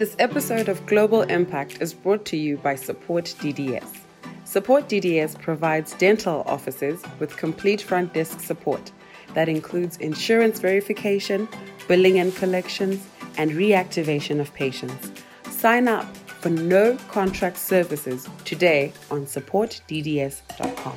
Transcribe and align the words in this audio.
This 0.00 0.16
episode 0.18 0.70
of 0.70 0.86
Global 0.86 1.20
Impact 1.20 1.82
is 1.82 1.92
brought 1.92 2.24
to 2.24 2.36
you 2.38 2.56
by 2.56 2.74
Support 2.74 3.26
DDS. 3.38 3.98
Support 4.44 4.88
DDS 4.88 5.38
provides 5.38 5.92
dental 5.92 6.42
offices 6.46 7.02
with 7.18 7.36
complete 7.36 7.82
front 7.82 8.14
desk 8.14 8.40
support 8.40 8.92
that 9.34 9.46
includes 9.46 9.98
insurance 9.98 10.58
verification, 10.58 11.46
billing 11.86 12.18
and 12.18 12.34
collections, 12.34 13.06
and 13.36 13.50
reactivation 13.50 14.40
of 14.40 14.54
patients. 14.54 15.10
Sign 15.50 15.86
up 15.86 16.06
for 16.16 16.48
no 16.48 16.96
contract 17.08 17.58
services 17.58 18.26
today 18.46 18.94
on 19.10 19.26
supportdds.com. 19.26 20.96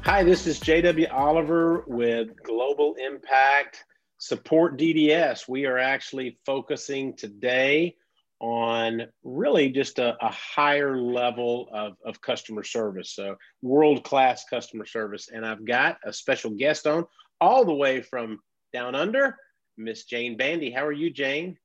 Hi, 0.00 0.24
this 0.24 0.46
is 0.46 0.58
JW 0.60 1.12
Oliver 1.12 1.84
with 1.86 2.42
Global 2.42 2.94
Impact 2.94 3.84
Support 4.18 4.78
DDS. 4.78 5.48
We 5.48 5.66
are 5.66 5.78
actually 5.78 6.38
focusing 6.46 7.14
today 7.16 7.96
on 8.40 9.02
really 9.24 9.70
just 9.70 9.98
a, 9.98 10.16
a 10.24 10.30
higher 10.30 10.98
level 10.98 11.68
of, 11.72 11.96
of 12.04 12.20
customer 12.20 12.62
service, 12.62 13.12
so 13.12 13.36
world 13.62 14.04
class 14.04 14.44
customer 14.48 14.84
service. 14.84 15.28
And 15.32 15.44
I've 15.44 15.64
got 15.64 15.98
a 16.04 16.12
special 16.12 16.50
guest 16.50 16.86
on 16.86 17.06
all 17.40 17.64
the 17.64 17.74
way 17.74 18.02
from 18.02 18.38
down 18.72 18.94
under, 18.94 19.36
Miss 19.76 20.04
Jayne 20.04 20.36
Bandy. 20.36 20.70
How 20.70 20.84
are 20.84 20.92
you, 20.92 21.10
Jayne? 21.10 21.56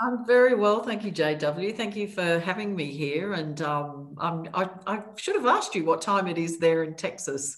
I'm 0.00 0.24
very 0.26 0.54
well, 0.54 0.82
thank 0.82 1.04
you, 1.04 1.10
JW. 1.10 1.76
Thank 1.76 1.96
you 1.96 2.06
for 2.06 2.38
having 2.38 2.74
me 2.76 2.86
here. 2.86 3.32
And 3.32 3.60
um, 3.62 4.16
I, 4.20 4.68
I 4.86 5.02
should 5.16 5.34
have 5.34 5.46
asked 5.46 5.74
you 5.74 5.84
what 5.84 6.02
time 6.02 6.28
it 6.28 6.38
is 6.38 6.58
there 6.58 6.84
in 6.84 6.94
Texas. 6.94 7.56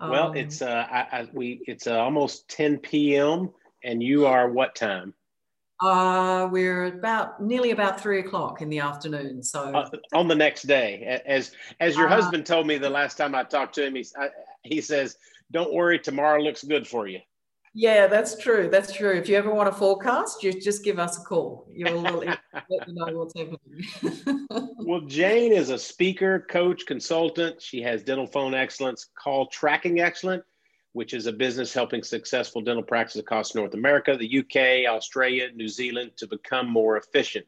Well, 0.00 0.28
um, 0.28 0.36
it's 0.36 0.62
uh, 0.62 0.86
I, 0.90 1.06
I, 1.12 1.28
we 1.32 1.62
it's 1.66 1.86
uh, 1.86 1.98
almost 1.98 2.48
10 2.48 2.78
p.m. 2.78 3.50
and 3.84 4.02
you 4.02 4.26
are 4.26 4.50
what 4.50 4.74
time? 4.74 5.14
Uh, 5.80 6.46
we're 6.50 6.84
about 6.84 7.42
nearly 7.42 7.70
about 7.70 8.00
three 8.00 8.20
o'clock 8.20 8.60
in 8.60 8.68
the 8.68 8.78
afternoon. 8.78 9.42
So 9.42 9.62
uh, 9.74 9.88
on 10.12 10.28
the 10.28 10.34
next 10.34 10.64
day, 10.64 11.20
as 11.24 11.52
as 11.80 11.96
your 11.96 12.06
uh, 12.06 12.10
husband 12.10 12.44
told 12.44 12.66
me 12.66 12.76
the 12.76 12.90
last 12.90 13.16
time 13.16 13.34
I 13.34 13.44
talked 13.44 13.74
to 13.76 13.86
him, 13.86 13.94
he 13.94 14.04
he 14.62 14.80
says, 14.82 15.16
"Don't 15.50 15.72
worry, 15.72 15.98
tomorrow 15.98 16.40
looks 16.40 16.62
good 16.62 16.86
for 16.86 17.06
you." 17.06 17.20
Yeah, 17.72 18.08
that's 18.08 18.36
true. 18.36 18.68
That's 18.70 18.92
true. 18.92 19.12
If 19.12 19.28
you 19.28 19.36
ever 19.36 19.54
want 19.54 19.68
a 19.68 19.72
forecast, 19.72 20.42
you 20.42 20.52
just 20.52 20.82
give 20.82 20.98
us 20.98 21.18
a 21.18 21.22
call. 21.22 21.68
You'll 21.72 22.00
let 22.00 22.40
you 22.68 22.94
know 22.94 23.06
what's 23.12 23.34
happening. 23.38 24.46
well, 24.78 25.02
Jayne 25.02 25.52
is 25.52 25.70
a 25.70 25.78
speaker, 25.78 26.46
coach, 26.50 26.84
consultant. 26.86 27.62
She 27.62 27.80
has 27.82 28.02
Dental 28.02 28.26
Phone 28.26 28.54
Excellence, 28.54 29.10
Call 29.16 29.46
Tracking 29.46 30.00
Excellent, 30.00 30.42
which 30.92 31.14
is 31.14 31.26
a 31.26 31.32
business 31.32 31.72
helping 31.72 32.02
successful 32.02 32.60
dental 32.60 32.82
practices 32.82 33.20
across 33.20 33.54
North 33.54 33.74
America, 33.74 34.16
the 34.16 34.38
UK, 34.40 34.92
Australia, 34.92 35.48
New 35.54 35.68
Zealand 35.68 36.12
to 36.16 36.26
become 36.26 36.68
more 36.68 36.96
efficient. 36.96 37.46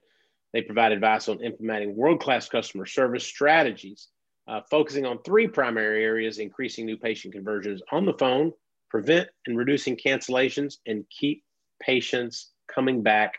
They 0.53 0.63
provide 0.63 0.93
advice 0.93 1.29
on 1.29 1.43
implementing 1.43 1.97
world 1.97 2.21
class 2.21 2.49
customer 2.49 2.87
service 2.87 3.25
strategies, 3.25 4.09
uh, 4.47 4.61
focusing 4.71 5.07
on 5.07 5.23
three 5.23 5.49
primary 5.49 6.05
areas 6.05 6.39
increasing 6.39 6.87
new 6.87 6.97
patient 6.97 7.35
conversions 7.35 7.83
on 7.91 8.05
the 8.05 8.15
phone 8.15 8.53
prevent 8.91 9.29
and 9.47 9.57
reducing 9.57 9.97
cancellations, 9.97 10.77
and 10.87 11.05
keep 11.09 11.43
patients 11.81 12.53
coming 12.73 13.03
back. 13.03 13.39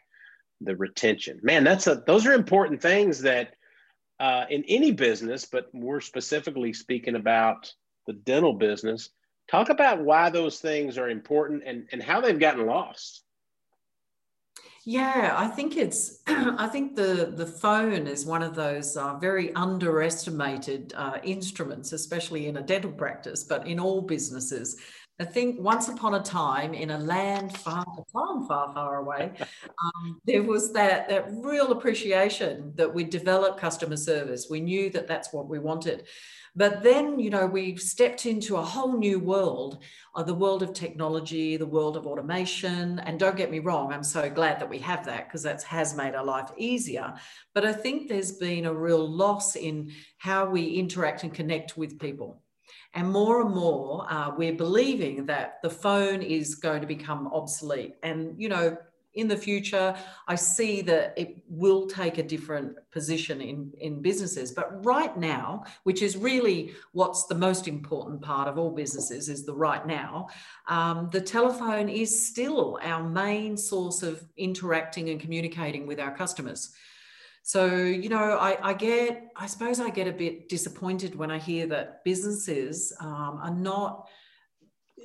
The 0.62 0.76
retention, 0.76 1.40
man, 1.44 1.66
that's 1.66 1.88
a 1.88 2.04
those 2.08 2.26
are 2.26 2.32
important 2.32 2.82
things 2.82 3.22
that 3.22 3.56
uh, 4.20 4.46
in 4.50 4.64
any 4.70 4.92
business, 4.92 5.46
but 5.46 5.74
more 5.74 6.00
specifically 6.00 6.72
speaking 6.72 7.16
about 7.16 7.72
the 8.08 8.14
dental 8.14 8.54
business, 8.54 9.10
talk 9.50 9.70
about 9.70 10.02
why 10.02 10.30
those 10.30 10.60
things 10.60 10.98
are 10.98 11.10
important 11.10 11.64
and, 11.66 11.88
and 11.92 12.02
how 12.02 12.22
they've 12.22 12.40
gotten 12.40 12.66
lost. 12.66 13.24
Yeah, 14.86 15.34
I 15.38 15.48
think 15.48 15.78
it's. 15.78 16.20
I 16.28 16.68
think 16.68 16.96
the 16.96 17.34
the 17.36 17.46
phone 17.46 18.06
is 18.06 18.26
one 18.26 18.44
of 18.44 18.54
those 18.54 18.98
uh, 18.98 19.16
very 19.16 19.54
underestimated 19.54 20.94
uh, 20.98 21.20
instruments, 21.24 21.94
especially 21.94 22.48
in 22.48 22.58
a 22.58 22.62
dental 22.62 22.92
practice, 22.92 23.46
but 23.46 23.66
in 23.66 23.80
all 23.80 24.02
businesses. 24.02 24.78
I 25.24 25.26
think 25.26 25.58
once 25.58 25.88
upon 25.88 26.16
a 26.16 26.22
time 26.22 26.74
in 26.74 26.90
a 26.90 26.98
land 26.98 27.58
far, 27.58 27.86
far, 28.12 28.46
far, 28.46 28.74
far 28.74 28.98
away, 28.98 29.32
um, 29.86 30.20
there 30.26 30.44
was 30.44 30.74
that, 30.74 31.08
that 31.08 31.30
real 31.32 31.72
appreciation 31.72 32.74
that 32.76 32.94
we 32.94 33.06
developed 33.06 33.58
customer 33.58 33.96
service. 33.96 34.48
We 34.50 34.60
knew 34.60 34.90
that 34.90 35.08
that's 35.08 35.32
what 35.32 35.48
we 35.48 35.60
wanted. 35.60 36.08
But 36.58 36.84
then, 36.84 37.20
you 37.20 37.30
know, 37.30 37.48
we 37.48 37.78
stepped 37.78 38.26
into 38.26 38.58
a 38.58 38.62
whole 38.62 38.98
new 38.98 39.18
world, 39.18 39.82
uh, 40.14 40.24
the 40.24 40.34
world 40.34 40.62
of 40.62 40.74
technology, 40.74 41.56
the 41.56 41.66
world 41.66 41.96
of 41.96 42.06
automation. 42.06 43.00
And 43.00 43.18
don't 43.18 43.38
get 43.38 43.50
me 43.50 43.60
wrong, 43.60 43.94
I'm 43.94 44.04
so 44.04 44.30
glad 44.30 44.60
that 44.60 44.70
we 44.70 44.80
have 44.80 45.06
that 45.06 45.30
because 45.30 45.44
that 45.44 45.64
has 45.64 45.96
made 45.96 46.16
our 46.16 46.26
life 46.26 46.52
easier. 46.58 47.14
But 47.54 47.66
I 47.66 47.72
think 47.72 48.10
there's 48.10 48.34
been 48.34 48.66
a 48.66 48.74
real 48.74 49.08
loss 49.08 49.56
in 49.56 49.94
how 50.18 50.50
we 50.50 50.74
interact 50.74 51.24
and 51.24 51.34
connect 51.34 51.78
with 51.78 51.98
people. 51.98 52.43
And 52.94 53.12
more 53.12 53.42
and 53.42 53.54
more, 53.54 54.06
uh, 54.12 54.32
we're 54.36 54.54
believing 54.56 55.26
that 55.26 55.62
the 55.64 55.70
phone 55.70 56.22
is 56.22 56.56
going 56.56 56.82
to 56.82 56.88
become 56.88 57.28
obsolete. 57.34 57.96
And, 58.04 58.40
you 58.40 58.50
know, 58.50 58.78
in 59.16 59.28
the 59.28 59.38
future, 59.38 59.96
I 60.28 60.36
see 60.36 60.82
that 60.82 61.14
it 61.16 61.38
will 61.48 61.88
take 61.88 62.18
a 62.18 62.24
different 62.24 62.78
position 62.92 63.42
in, 63.42 63.72
in 63.80 64.02
businesses. 64.02 64.52
But 64.52 64.84
right 64.86 65.16
now, 65.16 65.66
which 65.84 66.02
is 66.02 66.18
really 66.18 66.74
what's 66.94 67.26
the 67.26 67.36
most 67.36 67.68
important 67.68 68.22
part 68.22 68.48
of 68.48 68.58
all 68.58 68.72
businesses, 68.72 69.30
is 69.30 69.46
the 69.46 69.54
right 69.54 69.86
now, 69.86 70.30
um, 70.68 71.10
the 71.12 71.22
telephone 71.22 71.90
is 71.90 72.28
still 72.28 72.80
our 72.82 73.04
main 73.04 73.56
source 73.56 74.02
of 74.02 74.24
interacting 74.38 75.10
and 75.10 75.20
communicating 75.20 75.86
with 75.86 76.00
our 76.00 76.16
customers. 76.16 76.74
So, 77.46 77.76
you 77.76 78.08
know, 78.08 78.38
I, 78.38 78.58
I, 78.70 78.74
get, 78.74 79.30
I 79.36 79.48
suppose 79.48 79.82
I 79.82 79.90
get 79.90 80.08
a 80.08 80.14
bit 80.14 80.48
disappointed 80.48 81.14
when 81.14 81.30
I 81.30 81.40
hear 81.40 81.68
that 81.68 82.04
businesses 82.06 82.94
um, 83.02 83.40
are 83.44 83.54
not 83.54 84.08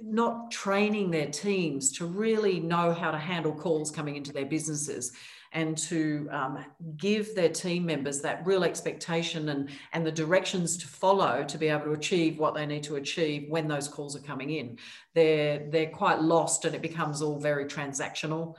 not 0.05 0.53
training 0.53 1.11
their 1.11 1.27
teams 1.27 1.91
to 1.91 2.07
really 2.07 2.61
know 2.61 2.93
how 2.93 3.11
to 3.11 3.19
handle 3.19 3.53
calls 3.53 3.91
coming 3.91 4.15
into 4.15 4.33
their 4.33 4.47
businesses 4.47 5.11
and 5.53 5.77
to 5.77 6.29
um, 6.31 6.65
give 6.97 7.35
their 7.35 7.49
team 7.49 7.87
members 7.87 8.21
that 8.21 8.47
real 8.47 8.63
expectation 8.63 9.49
and, 9.49 9.71
and 9.93 10.07
the 10.07 10.13
directions 10.13 10.77
to 10.77 10.87
follow 10.87 11.43
to 11.43 11.59
be 11.59 11.69
able 11.69 11.87
to 11.87 11.93
achieve 11.93 12.39
what 12.39 12.55
they 12.55 12.67
need 12.67 12.85
to 12.85 12.97
achieve 12.97 13.49
when 13.49 13.67
those 13.67 13.89
calls 13.89 14.15
are 14.15 14.21
coming 14.21 14.51
in. 14.51 14.79
They're, 15.15 15.67
they're 15.71 15.91
quite 15.91 16.21
lost 16.21 16.65
and 16.65 16.75
it 16.75 16.83
becomes 16.83 17.23
all 17.23 17.41
very 17.41 17.65
transactional 17.65 18.57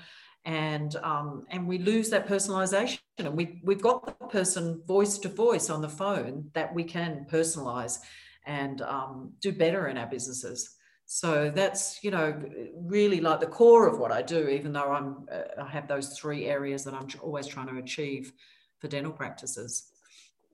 and 0.49 0.95
um, 1.03 1.45
and 1.51 1.67
we 1.67 1.77
lose 1.77 2.09
that 2.09 2.27
personalization. 2.27 2.97
And 3.19 3.37
we, 3.37 3.61
we've 3.63 3.81
got 3.81 4.05
the 4.05 4.25
person 4.27 4.81
voice 4.87 5.19
to 5.19 5.29
voice 5.29 5.69
on 5.69 5.81
the 5.81 5.89
phone 5.89 6.49
that 6.53 6.73
we 6.73 6.83
can 6.83 7.27
personalize 7.29 7.99
and 8.47 8.81
um, 8.81 9.33
do 9.41 9.51
better 9.51 9.89
in 9.89 9.97
our 9.97 10.07
businesses. 10.07 10.75
So 11.05 11.51
that's 11.53 12.03
you 12.03 12.09
know 12.09 12.41
really 12.75 13.21
like 13.21 13.41
the 13.41 13.47
core 13.47 13.87
of 13.87 13.97
what 13.99 14.11
i 14.11 14.21
do 14.21 14.47
even 14.47 14.71
though 14.73 14.91
i'm 14.91 15.25
uh, 15.31 15.63
i 15.63 15.67
have 15.67 15.87
those 15.87 16.09
three 16.19 16.45
areas 16.45 16.83
that 16.83 16.93
i'm 16.93 17.07
always 17.23 17.47
trying 17.47 17.67
to 17.67 17.77
achieve 17.77 18.31
for 18.79 18.87
dental 18.87 19.11
practices. 19.11 19.91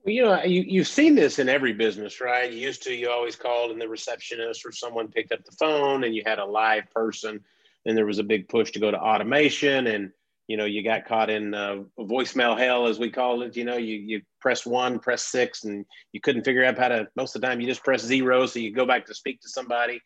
You 0.06 0.24
know, 0.24 0.44
you, 0.44 0.64
you've 0.68 0.88
seen 0.88 1.16
this 1.16 1.40
in 1.40 1.50
every 1.50 1.74
business, 1.74 2.22
right? 2.22 2.52
You 2.52 2.60
used 2.60 2.84
to, 2.84 2.94
you 2.94 3.10
always 3.10 3.36
called 3.36 3.72
and 3.72 3.82
the 3.82 3.88
receptionist 3.88 4.66
or 4.66 4.72
someone 4.72 5.08
picked 5.08 5.32
up 5.32 5.44
the 5.44 5.52
phone 5.54 6.04
and 6.04 6.16
you 6.16 6.22
had 6.26 6.40
a 6.40 6.46
live 6.46 6.90
person 6.94 7.44
then 7.86 7.96
there 7.96 8.06
was 8.06 8.20
a 8.20 8.24
big 8.24 8.48
push 8.50 8.72
to 8.72 8.80
go 8.80 8.92
to 8.92 9.00
automation, 9.00 9.88
and 9.88 10.12
you 10.48 10.58
know 10.58 10.66
you 10.66 10.84
got 10.84 11.06
caught 11.06 11.30
in 11.30 11.54
uh, 11.54 11.84
voicemail 12.00 12.58
hell, 12.58 12.88
as 12.88 13.00
we 13.00 13.10
call 13.10 13.42
it. 13.42 13.56
You 13.56 13.66
know, 13.66 13.78
you 13.78 13.96
you 13.96 14.22
press 14.42 14.66
one, 14.66 15.00
press 15.00 15.24
six, 15.24 15.64
and 15.64 15.86
you 16.12 16.22
couldn't 16.22 16.44
figure 16.44 16.66
out 16.66 16.78
how 16.78 16.90
to. 16.90 17.08
Most 17.16 17.36
of 17.36 17.42
the 17.42 17.48
time, 17.48 17.62
you 17.62 17.68
just 17.68 17.84
press 17.84 18.04
zero, 18.04 18.46
so 18.46 18.60
you 18.60 18.74
go 18.74 18.86
back 18.86 19.06
to 19.06 19.14
speak 19.14 19.42
to 19.42 19.50
somebody. 19.50 20.02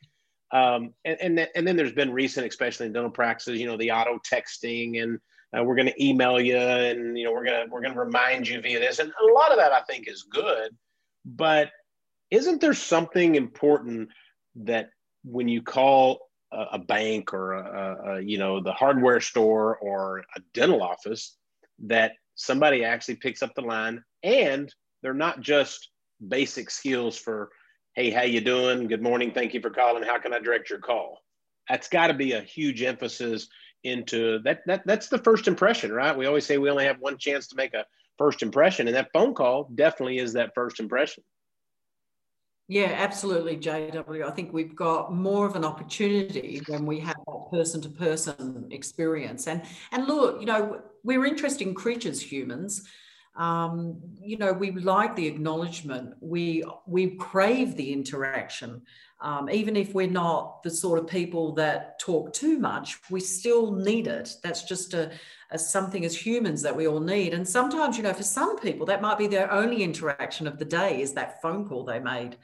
Um, 0.51 0.93
and 1.05 1.17
and, 1.21 1.37
th- 1.37 1.49
and 1.55 1.67
then 1.67 1.75
there's 1.75 1.93
been 1.93 2.11
recent, 2.11 2.47
especially 2.47 2.87
in 2.87 2.93
dental 2.93 3.11
practices, 3.11 3.59
you 3.59 3.67
know, 3.67 3.77
the 3.77 3.91
auto 3.91 4.19
texting 4.31 5.01
and 5.01 5.19
uh, 5.57 5.63
we're 5.63 5.75
going 5.75 5.87
to 5.87 6.03
email 6.03 6.39
you 6.39 6.57
and 6.57 7.17
you 7.17 7.25
know 7.25 7.31
we're 7.31 7.45
going 7.45 7.65
to 7.65 7.71
we're 7.71 7.81
going 7.81 7.93
to 7.93 7.99
remind 7.99 8.47
you 8.47 8.61
via 8.61 8.79
this 8.79 8.99
and 8.99 9.11
a 9.21 9.33
lot 9.33 9.51
of 9.51 9.57
that 9.57 9.71
i 9.71 9.81
think 9.81 10.07
is 10.07 10.23
good 10.23 10.75
but 11.25 11.71
isn't 12.31 12.61
there 12.61 12.73
something 12.73 13.35
important 13.35 14.09
that 14.55 14.89
when 15.23 15.47
you 15.47 15.61
call 15.61 16.28
a, 16.51 16.79
bank 16.79 17.33
or 17.33 17.53
a, 17.53 17.97
a, 18.05 18.21
you 18.21 18.37
know 18.37 18.61
the 18.61 18.73
hardware 18.73 19.21
store 19.21 19.77
or 19.77 20.23
a 20.35 20.41
dental 20.53 20.81
office 20.81 21.35
that 21.79 22.13
somebody 22.35 22.83
actually 22.83 23.15
picks 23.15 23.43
up 23.43 23.53
the 23.55 23.61
line 23.61 24.03
and 24.23 24.73
they're 25.01 25.13
not 25.13 25.41
just 25.41 25.89
basic 26.27 26.69
skills 26.69 27.17
for 27.17 27.49
hey 27.93 28.09
how 28.09 28.23
you 28.23 28.41
doing? 28.41 28.87
Good 28.87 29.01
morning. 29.01 29.31
Thank 29.31 29.53
you 29.53 29.61
for 29.61 29.69
calling. 29.69 30.03
How 30.03 30.17
can 30.17 30.33
i 30.33 30.39
direct 30.39 30.69
your 30.69 30.79
call? 30.79 31.19
That's 31.67 31.87
got 31.87 32.07
to 32.07 32.13
be 32.13 32.33
a 32.33 32.41
huge 32.41 32.81
emphasis 32.81 33.47
into 33.83 34.39
that, 34.39 34.61
that 34.65 34.85
that's 34.85 35.07
the 35.07 35.19
first 35.19 35.47
impression 35.47 35.91
right? 35.91 36.17
We 36.17 36.25
always 36.25 36.45
say 36.45 36.57
we 36.57 36.69
only 36.69 36.85
have 36.85 36.99
one 36.99 37.17
chance 37.17 37.47
to 37.47 37.55
make 37.55 37.73
a 37.73 37.85
first 38.17 38.41
impression 38.41 38.87
and 38.87 38.95
that 38.95 39.11
phone 39.13 39.33
call 39.33 39.69
definitely 39.75 40.17
is 40.17 40.33
that 40.33 40.53
first 40.55 40.79
impression 40.79 41.23
Yeah, 42.71 42.93
absolutely, 42.99 43.57
JW. 43.57 44.23
I 44.23 44.29
think 44.29 44.53
we've 44.53 44.75
got 44.75 45.11
more 45.11 45.47
of 45.47 45.55
an 45.55 45.65
opportunity 45.65 46.61
when 46.67 46.85
we 46.85 46.99
have 46.99 47.15
that 47.25 47.47
person 47.51 47.81
to 47.81 47.89
person 47.89 48.67
experience. 48.69 49.47
And 49.47 49.63
and 49.91 50.05
look, 50.05 50.39
you 50.39 50.45
know, 50.45 50.79
we're 51.03 51.25
interesting 51.25 51.73
creatures, 51.73 52.21
humans. 52.21 52.87
Um, 53.39 54.01
you 54.21 54.37
know, 54.37 54.51
we 54.51 54.71
like 54.71 55.15
the 55.15 55.25
acknowledgement. 55.25 56.15
We 56.19 56.63
we 56.85 57.15
crave 57.15 57.75
the 57.75 57.93
interaction. 57.93 58.81
Um, 59.21 59.49
even 59.49 59.75
if 59.75 59.93
we're 59.93 60.09
not 60.09 60.61
the 60.63 60.69
sort 60.69 60.99
of 60.99 61.07
people 61.07 61.53
that 61.53 61.99
talk 61.99 62.33
too 62.33 62.57
much, 62.59 62.99
we 63.09 63.19
still 63.19 63.71
need 63.71 64.07
it. 64.07 64.35
That's 64.43 64.63
just 64.63 64.93
a, 64.93 65.11
a, 65.51 65.59
something 65.59 66.05
as 66.05 66.15
humans 66.15 66.61
that 66.61 66.75
we 66.75 66.87
all 66.87 67.01
need. 67.01 67.33
And 67.33 67.45
sometimes, 67.45 67.97
you 67.97 68.03
know, 68.03 68.13
for 68.13 68.23
some 68.23 68.57
people, 68.59 68.85
that 68.85 69.01
might 69.01 69.17
be 69.17 69.27
their 69.27 69.51
only 69.51 69.83
interaction 69.83 70.47
of 70.47 70.57
the 70.57 70.63
day 70.63 71.01
is 71.01 71.13
that 71.13 71.41
phone 71.41 71.67
call 71.67 71.83
they 71.83 71.99
made. 71.99 72.37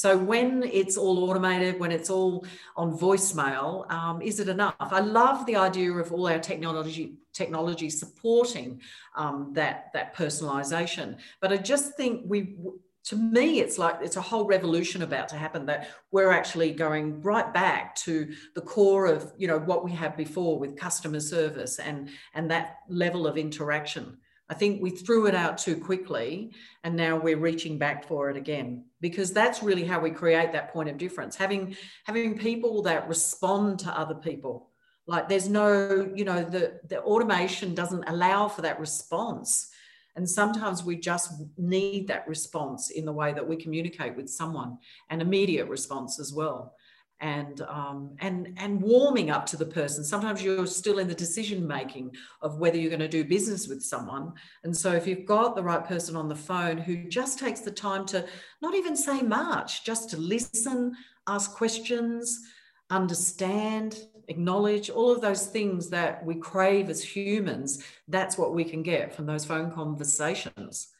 So 0.00 0.16
when 0.16 0.62
it's 0.62 0.96
all 0.96 1.28
automated, 1.28 1.78
when 1.78 1.92
it's 1.92 2.08
all 2.08 2.46
on 2.74 2.96
voicemail, 2.98 3.90
um, 3.92 4.22
is 4.22 4.40
it 4.40 4.48
enough? 4.48 4.74
I 4.80 5.00
love 5.00 5.44
the 5.44 5.56
idea 5.56 5.92
of 5.92 6.10
all 6.10 6.26
our 6.26 6.38
technology 6.38 7.18
technology 7.34 7.90
supporting 7.90 8.80
um, 9.14 9.50
that 9.52 9.90
that 9.92 10.16
personalization, 10.16 11.18
but 11.42 11.52
I 11.52 11.58
just 11.58 11.98
think 11.98 12.22
we 12.24 12.56
to 13.04 13.16
me, 13.16 13.60
it's 13.60 13.76
like 13.76 13.96
it's 14.00 14.16
a 14.16 14.22
whole 14.22 14.46
revolution 14.46 15.02
about 15.02 15.28
to 15.28 15.36
happen 15.36 15.66
that 15.66 15.90
we're 16.12 16.30
actually 16.30 16.72
going 16.72 17.20
right 17.20 17.52
back 17.52 17.94
to 17.96 18.32
the 18.54 18.62
core 18.62 19.04
of 19.04 19.30
you 19.36 19.48
know 19.48 19.58
what 19.58 19.84
we 19.84 19.90
had 19.90 20.16
before 20.16 20.58
with 20.58 20.78
customer 20.78 21.20
service 21.20 21.78
and 21.78 22.08
and 22.32 22.50
that 22.50 22.78
level 22.88 23.26
of 23.26 23.36
interaction. 23.36 24.16
I 24.50 24.54
think 24.54 24.82
we 24.82 24.90
threw 24.90 25.26
it 25.26 25.34
out 25.34 25.58
too 25.58 25.76
quickly 25.76 26.50
and 26.82 26.96
now 26.96 27.16
we're 27.16 27.38
reaching 27.38 27.78
back 27.78 28.06
for 28.06 28.30
it 28.30 28.36
again 28.36 28.84
because 29.00 29.32
that's 29.32 29.62
really 29.62 29.84
how 29.84 30.00
we 30.00 30.10
create 30.10 30.52
that 30.52 30.72
point 30.72 30.88
of 30.88 30.98
difference. 30.98 31.36
Having 31.36 31.76
having 32.04 32.36
people 32.36 32.82
that 32.82 33.08
respond 33.08 33.78
to 33.80 33.96
other 33.96 34.16
people. 34.16 34.68
Like 35.06 35.28
there's 35.28 35.48
no, 35.48 36.10
you 36.14 36.24
know, 36.24 36.42
the, 36.42 36.80
the 36.88 37.00
automation 37.02 37.74
doesn't 37.74 38.04
allow 38.08 38.48
for 38.48 38.62
that 38.62 38.80
response 38.80 39.70
and 40.16 40.28
sometimes 40.28 40.84
we 40.84 40.96
just 40.96 41.32
need 41.56 42.08
that 42.08 42.26
response 42.26 42.90
in 42.90 43.04
the 43.04 43.12
way 43.12 43.32
that 43.32 43.46
we 43.46 43.56
communicate 43.56 44.16
with 44.16 44.28
someone, 44.28 44.78
an 45.08 45.20
immediate 45.20 45.68
response 45.68 46.18
as 46.18 46.32
well. 46.32 46.74
And, 47.22 47.60
um, 47.62 48.16
and, 48.20 48.54
and 48.56 48.80
warming 48.80 49.30
up 49.30 49.44
to 49.46 49.58
the 49.58 49.66
person. 49.66 50.02
Sometimes 50.02 50.42
you're 50.42 50.66
still 50.66 50.98
in 50.98 51.06
the 51.06 51.14
decision 51.14 51.66
making 51.66 52.16
of 52.40 52.58
whether 52.58 52.78
you're 52.78 52.88
going 52.88 53.00
to 53.00 53.08
do 53.08 53.24
business 53.24 53.68
with 53.68 53.82
someone. 53.82 54.32
And 54.64 54.74
so, 54.74 54.92
if 54.92 55.06
you've 55.06 55.26
got 55.26 55.54
the 55.54 55.62
right 55.62 55.84
person 55.84 56.16
on 56.16 56.30
the 56.30 56.34
phone 56.34 56.78
who 56.78 57.04
just 57.08 57.38
takes 57.38 57.60
the 57.60 57.70
time 57.70 58.06
to 58.06 58.26
not 58.62 58.74
even 58.74 58.96
say 58.96 59.20
much, 59.20 59.84
just 59.84 60.08
to 60.10 60.16
listen, 60.16 60.96
ask 61.26 61.52
questions, 61.52 62.40
understand, 62.88 63.98
acknowledge 64.30 64.88
all 64.90 65.10
of 65.10 65.20
those 65.20 65.46
things 65.48 65.90
that 65.90 66.24
we 66.24 66.36
crave 66.36 66.88
as 66.88 67.02
humans 67.02 67.82
that's 68.08 68.38
what 68.38 68.54
we 68.54 68.64
can 68.64 68.82
get 68.82 69.12
from 69.12 69.26
those 69.26 69.44
phone 69.44 69.70
conversations 69.72 70.92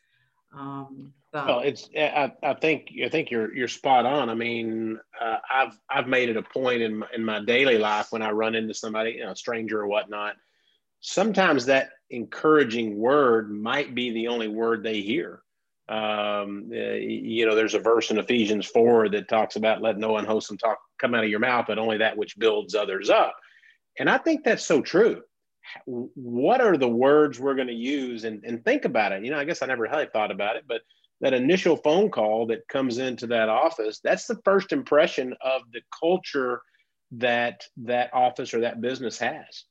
um, 0.57 1.13
but, 1.33 1.47
well 1.47 1.61
it's 1.61 1.89
I, 1.97 2.33
I 2.43 2.55
think 2.55 2.91
i 3.05 3.09
think 3.09 3.31
you're 3.31 3.55
you're 3.55 3.69
spot 3.69 4.07
on 4.07 4.29
i 4.29 4.35
mean 4.35 4.99
uh, 5.21 5.39
i've 5.53 5.79
i've 5.89 6.09
made 6.09 6.29
it 6.29 6.37
a 6.37 6.43
point 6.43 6.83
in 6.83 6.99
my, 6.99 7.07
in 7.15 7.25
my 7.25 7.45
daily 7.45 7.79
life 7.79 8.09
when 8.11 8.23
i 8.23 8.31
run 8.31 8.55
into 8.55 8.75
somebody 8.75 9.13
you 9.13 9.25
know 9.25 9.33
a 9.33 9.37
stranger 9.37 9.81
or 9.81 9.87
whatnot 9.87 10.37
sometimes 11.01 11.67
that 11.67 11.91
encouraging 12.11 12.99
word 12.99 13.51
might 13.51 13.95
be 13.95 14.11
the 14.11 14.29
only 14.29 14.49
word 14.49 14.83
they 14.83 15.01
hear 15.01 15.43
um, 15.91 16.71
uh, 16.73 16.95
you 16.95 17.47
know, 17.47 17.57
there's 17.57 17.75
a 17.75 17.81
verse 17.81 18.13
in 18.13 18.19
Ephesians 18.19 18.65
4 18.67 19.09
that 19.09 19.29
talks 19.29 19.57
about 19.57 19.83
let 19.83 19.99
no 19.99 20.17
unwholesome 20.17 20.57
talk 20.57 20.79
come 21.01 21.17
out 21.17 21.25
of 21.25 21.31
your 21.31 21.41
mouth, 21.41 21.65
but 21.67 21.79
only 21.79 21.99
that 21.99 22.17
which 22.17 22.39
builds 22.39 22.77
others 22.77 23.11
up. 23.11 23.35
And 23.99 24.09
I 24.09 24.17
think 24.17 24.45
that's 24.45 24.65
so 24.65 24.81
true. 24.83 25.23
What 25.87 26.61
are 26.61 26.77
the 26.77 26.89
words 26.89 27.39
we're 27.39 27.55
going 27.55 27.69
to 27.69 27.75
use? 27.75 28.25
And, 28.25 28.45
and 28.45 28.65
think 28.65 28.85
about 28.85 29.13
it. 29.13 29.25
You 29.25 29.31
know, 29.31 29.39
I 29.39 29.45
guess 29.45 29.63
I 29.63 29.67
never 29.67 29.83
really 29.83 30.09
thought 30.13 30.31
about 30.31 30.57
it, 30.57 30.65
but 30.67 30.83
that 31.21 31.35
initial 31.35 31.77
phone 31.77 32.11
call 32.11 32.47
that 32.47 32.67
comes 32.69 32.99
into 32.99 33.27
that 33.29 33.49
office, 33.49 34.01
that's 34.03 34.27
the 34.27 34.41
first 34.45 34.73
impression 34.73 35.35
of 35.41 35.63
the 35.73 35.83
culture 35.99 36.63
that 37.13 37.65
that 37.77 38.11
office 38.13 38.55
or 38.55 38.61
that 38.61 38.81
business 38.81 39.19
has. 39.19 39.65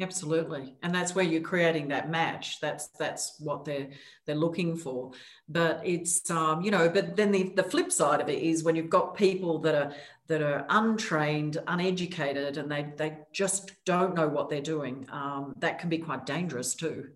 Absolutely, 0.00 0.74
and 0.82 0.94
that's 0.94 1.14
where 1.14 1.24
you're 1.24 1.42
creating 1.42 1.88
that 1.88 2.10
match. 2.10 2.60
That's 2.60 2.88
that's 2.98 3.36
what 3.38 3.66
they're 3.66 3.90
they're 4.24 4.34
looking 4.34 4.74
for. 4.74 5.12
But 5.50 5.82
it's 5.84 6.30
um, 6.30 6.62
you 6.62 6.70
know, 6.70 6.88
but 6.88 7.14
then 7.14 7.30
the 7.30 7.52
the 7.54 7.62
flip 7.62 7.92
side 7.92 8.22
of 8.22 8.30
it 8.30 8.42
is 8.42 8.64
when 8.64 8.74
you've 8.74 8.88
got 8.88 9.14
people 9.14 9.58
that 9.58 9.74
are 9.74 9.92
that 10.28 10.40
are 10.40 10.64
untrained, 10.70 11.58
uneducated, 11.66 12.56
and 12.56 12.72
they 12.72 12.86
they 12.96 13.18
just 13.34 13.72
don't 13.84 14.14
know 14.14 14.28
what 14.28 14.48
they're 14.48 14.62
doing. 14.62 15.06
Um, 15.12 15.54
that 15.58 15.78
can 15.78 15.90
be 15.90 15.98
quite 15.98 16.24
dangerous 16.24 16.74
too. 16.74 17.08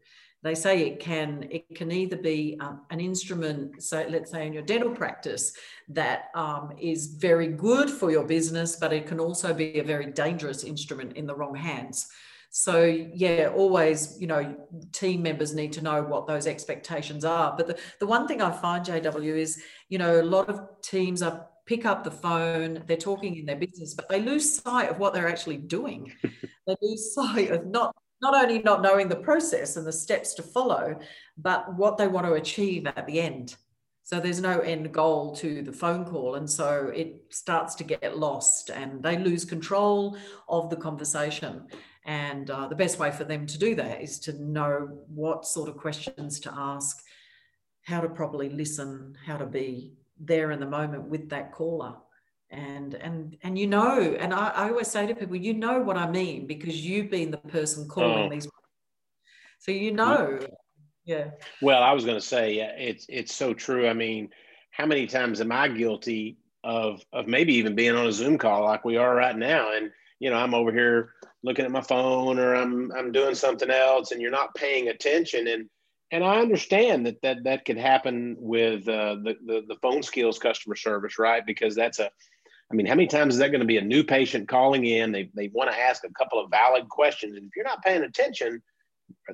They 0.43 0.55
say 0.55 0.87
it 0.87 1.01
can 1.01 1.49
it 1.51 1.75
can 1.75 1.91
either 1.91 2.19
be 2.19 2.59
um, 2.61 2.83
an 2.91 3.01
instrument, 3.01 3.83
so 3.83 4.05
let's 4.11 4.31
say 4.31 4.47
in 4.47 4.53
your 4.53 4.63
dental 4.63 4.91
practice, 4.91 5.55
that 5.89 6.27
um, 6.35 6.75
is 6.79 7.07
very 7.07 7.49
good 7.49 7.89
for 7.89 8.11
your 8.11 8.25
business, 8.25 8.77
but 8.77 8.93
it 8.93 9.07
can 9.07 9.19
also 9.19 9.55
be 9.55 9.79
a 9.79 9.83
very 9.83 10.13
dangerous 10.13 10.63
instrument 10.63 11.17
in 11.17 11.27
the 11.27 11.35
wrong 11.35 11.55
hands. 11.55 12.07
So 12.59 12.85
yeah, 12.85 13.51
always, 13.55 14.17
you 14.19 14.27
know, 14.27 14.57
team 14.91 15.21
members 15.21 15.55
need 15.55 15.75
to 15.75 15.83
know 15.83 16.03
what 16.03 16.27
those 16.27 16.47
expectations 16.47 17.23
are. 17.23 17.55
But 17.55 17.67
the, 17.67 17.79
the 18.01 18.07
one 18.07 18.27
thing 18.27 18.41
I 18.41 18.51
find, 18.51 18.83
JW, 18.83 19.37
is, 19.37 19.63
you 19.91 19.99
know, 19.99 20.23
a 20.23 20.23
lot 20.23 20.49
of 20.49 20.61
teams 20.83 21.21
are 21.21 21.49
pick 21.67 21.85
up 21.85 22.03
the 22.03 22.11
phone, 22.11 22.83
they're 22.87 22.97
talking 22.97 23.37
in 23.37 23.45
their 23.45 23.57
business, 23.57 23.93
but 23.93 24.09
they 24.09 24.23
lose 24.23 24.63
sight 24.63 24.89
of 24.89 24.99
what 24.99 25.13
they're 25.13 25.29
actually 25.29 25.59
doing. 25.59 26.11
they 26.67 26.77
lose 26.81 27.13
sight 27.13 27.51
of 27.51 27.67
not 27.67 27.95
not 28.23 28.35
only 28.35 28.61
not 28.61 28.81
knowing 28.81 29.11
the 29.11 29.17
process 29.17 29.77
and 29.77 29.87
the 29.87 29.93
steps 29.93 30.33
to 30.33 30.43
follow, 30.43 30.99
but 31.37 31.77
what 31.77 31.99
they 31.99 32.09
want 32.09 32.25
to 32.25 32.33
achieve 32.33 32.87
at 32.87 33.07
the 33.07 33.21
end. 33.21 33.55
So 34.03 34.19
there's 34.19 34.41
no 34.41 34.61
end 34.61 34.93
goal 34.93 35.35
to 35.37 35.63
the 35.63 35.73
phone 35.73 36.05
call. 36.05 36.37
And 36.37 36.49
so 36.49 36.93
it 36.95 37.25
starts 37.31 37.75
to 37.75 37.85
get 37.85 38.17
lost 38.17 38.71
and 38.71 39.03
they 39.03 39.19
lose 39.19 39.45
control 39.45 40.17
of 40.49 40.71
the 40.71 40.77
conversation. 40.77 41.67
And 42.07 42.49
uh, 42.51 42.69
the 42.69 42.77
best 42.77 43.01
way 43.01 43.11
for 43.11 43.25
them 43.25 43.47
to 43.47 43.59
do 43.59 43.75
that 43.75 44.01
is 44.01 44.21
to 44.21 44.33
know 44.41 45.01
what 45.09 45.45
sort 45.45 45.69
of 45.69 45.77
questions 45.77 46.39
to 46.41 46.55
ask, 46.55 47.03
how 47.83 48.01
to 48.01 48.09
properly 48.09 48.49
listen, 48.49 49.17
how 49.27 49.37
to 49.37 49.47
be 49.47 49.93
there 50.19 50.53
in 50.53 50.61
the 50.61 50.67
moment 50.67 51.09
with 51.09 51.29
that 51.31 51.53
caller. 51.53 51.95
And 52.51 52.95
and 52.95 53.37
and 53.43 53.59
you 53.59 53.67
know, 53.67 54.17
and 54.21 54.33
I, 54.33 54.51
I 54.51 54.69
always 54.71 54.87
say 54.87 55.05
to 55.05 55.17
people, 55.17 55.35
you 55.35 55.53
know 55.53 55.81
what 55.81 55.97
I 55.97 56.09
mean 56.09 56.47
because 56.47 56.87
you've 56.87 57.11
been 57.11 57.33
the 57.33 57.39
person 57.39 57.89
calling 57.89 58.27
oh. 58.27 58.31
these. 58.31 58.49
So 59.59 59.73
you 59.73 59.91
know, 59.91 60.39
yeah. 61.07 61.31
Well, 61.63 61.83
I 61.83 61.91
was 61.93 62.05
going 62.05 62.19
to 62.19 62.25
say 62.25 62.59
it's 62.79 63.07
it's 63.09 63.35
so 63.35 63.53
true. 63.53 63.89
I 63.89 63.95
mean, 63.95 64.29
how 64.71 64.87
many 64.87 65.07
times 65.09 65.41
am 65.41 65.51
I 65.51 65.67
guilty 65.67 66.37
of 66.63 67.01
of 67.13 67.27
maybe 67.27 67.55
even 67.55 67.75
being 67.75 67.97
on 67.97 68.07
a 68.07 68.13
Zoom 68.13 68.39
call 68.39 68.63
like 68.65 68.85
we 68.85 68.97
are 68.97 69.15
right 69.17 69.37
now, 69.37 69.73
and 69.73 69.91
you 70.21 70.31
know, 70.31 70.37
I'm 70.37 70.55
over 70.55 70.71
here 70.71 71.15
looking 71.43 71.65
at 71.65 71.71
my 71.71 71.81
phone 71.81 72.39
or 72.39 72.55
I'm 72.55 72.93
I'm 72.93 73.13
doing 73.13 73.35
something 73.35 73.71
else 73.71 74.13
and 74.13 74.21
you're 74.21 74.31
not 74.31 74.55
paying 74.55 74.89
attention 74.89 75.49
and 75.49 75.69
and 76.13 76.23
I 76.23 76.39
understand 76.39 77.07
that 77.07 77.21
that 77.23 77.45
that 77.45 77.65
could 77.65 77.79
happen 77.79 78.37
with 78.39 78.89
uh, 78.89 79.17
the, 79.17 79.37
the 79.45 79.63
the 79.67 79.77
phone 79.83 80.03
skills 80.03 80.39
customer 80.39 80.77
service, 80.77 81.19
right? 81.19 81.45
Because 81.45 81.75
that's 81.75 81.99
a, 81.99 82.11
I 82.71 82.75
mean, 82.75 82.87
how 82.87 82.95
many 82.95 83.09
times 83.09 83.35
is 83.35 83.41
that 83.41 83.51
going 83.51 83.61
to 83.61 83.67
be 83.67 83.79
a 83.79 83.83
new 83.83 84.05
patient 84.05 84.49
calling 84.49 84.85
in? 84.87 85.11
They 85.11 85.31
they 85.35 85.49
want 85.49 85.71
to 85.71 85.79
ask 85.79 86.05
a 86.05 86.13
couple 86.13 86.43
of 86.43 86.51
valid 86.51 86.89
questions, 86.89 87.37
and 87.37 87.47
if 87.47 87.57
you're 87.57 87.65
not 87.65 87.83
paying 87.83 88.05
attention, 88.05 88.63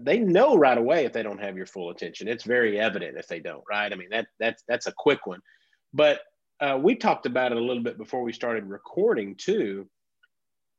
they 0.01 0.19
know 0.19 0.57
right 0.57 0.79
away 0.79 1.05
if 1.05 1.13
they 1.13 1.23
don't 1.23 1.43
have 1.43 1.57
your 1.57 1.67
full 1.67 1.91
attention. 1.91 2.27
It's 2.27 2.45
very 2.45 2.81
evident 2.81 3.19
if 3.19 3.29
they 3.29 3.41
don't, 3.41 3.65
right? 3.69 3.93
I 3.93 3.97
mean, 3.97 4.09
that 4.11 4.29
that's 4.41 4.63
that's 4.67 4.87
a 4.87 4.95
quick 4.97 5.27
one, 5.27 5.41
but 5.93 6.21
uh, 6.61 6.79
we 6.81 6.95
talked 6.95 7.27
about 7.27 7.53
it 7.53 7.59
a 7.59 7.65
little 7.65 7.83
bit 7.83 7.99
before 7.99 8.23
we 8.23 8.33
started 8.33 8.65
recording 8.65 9.35
too. 9.35 9.89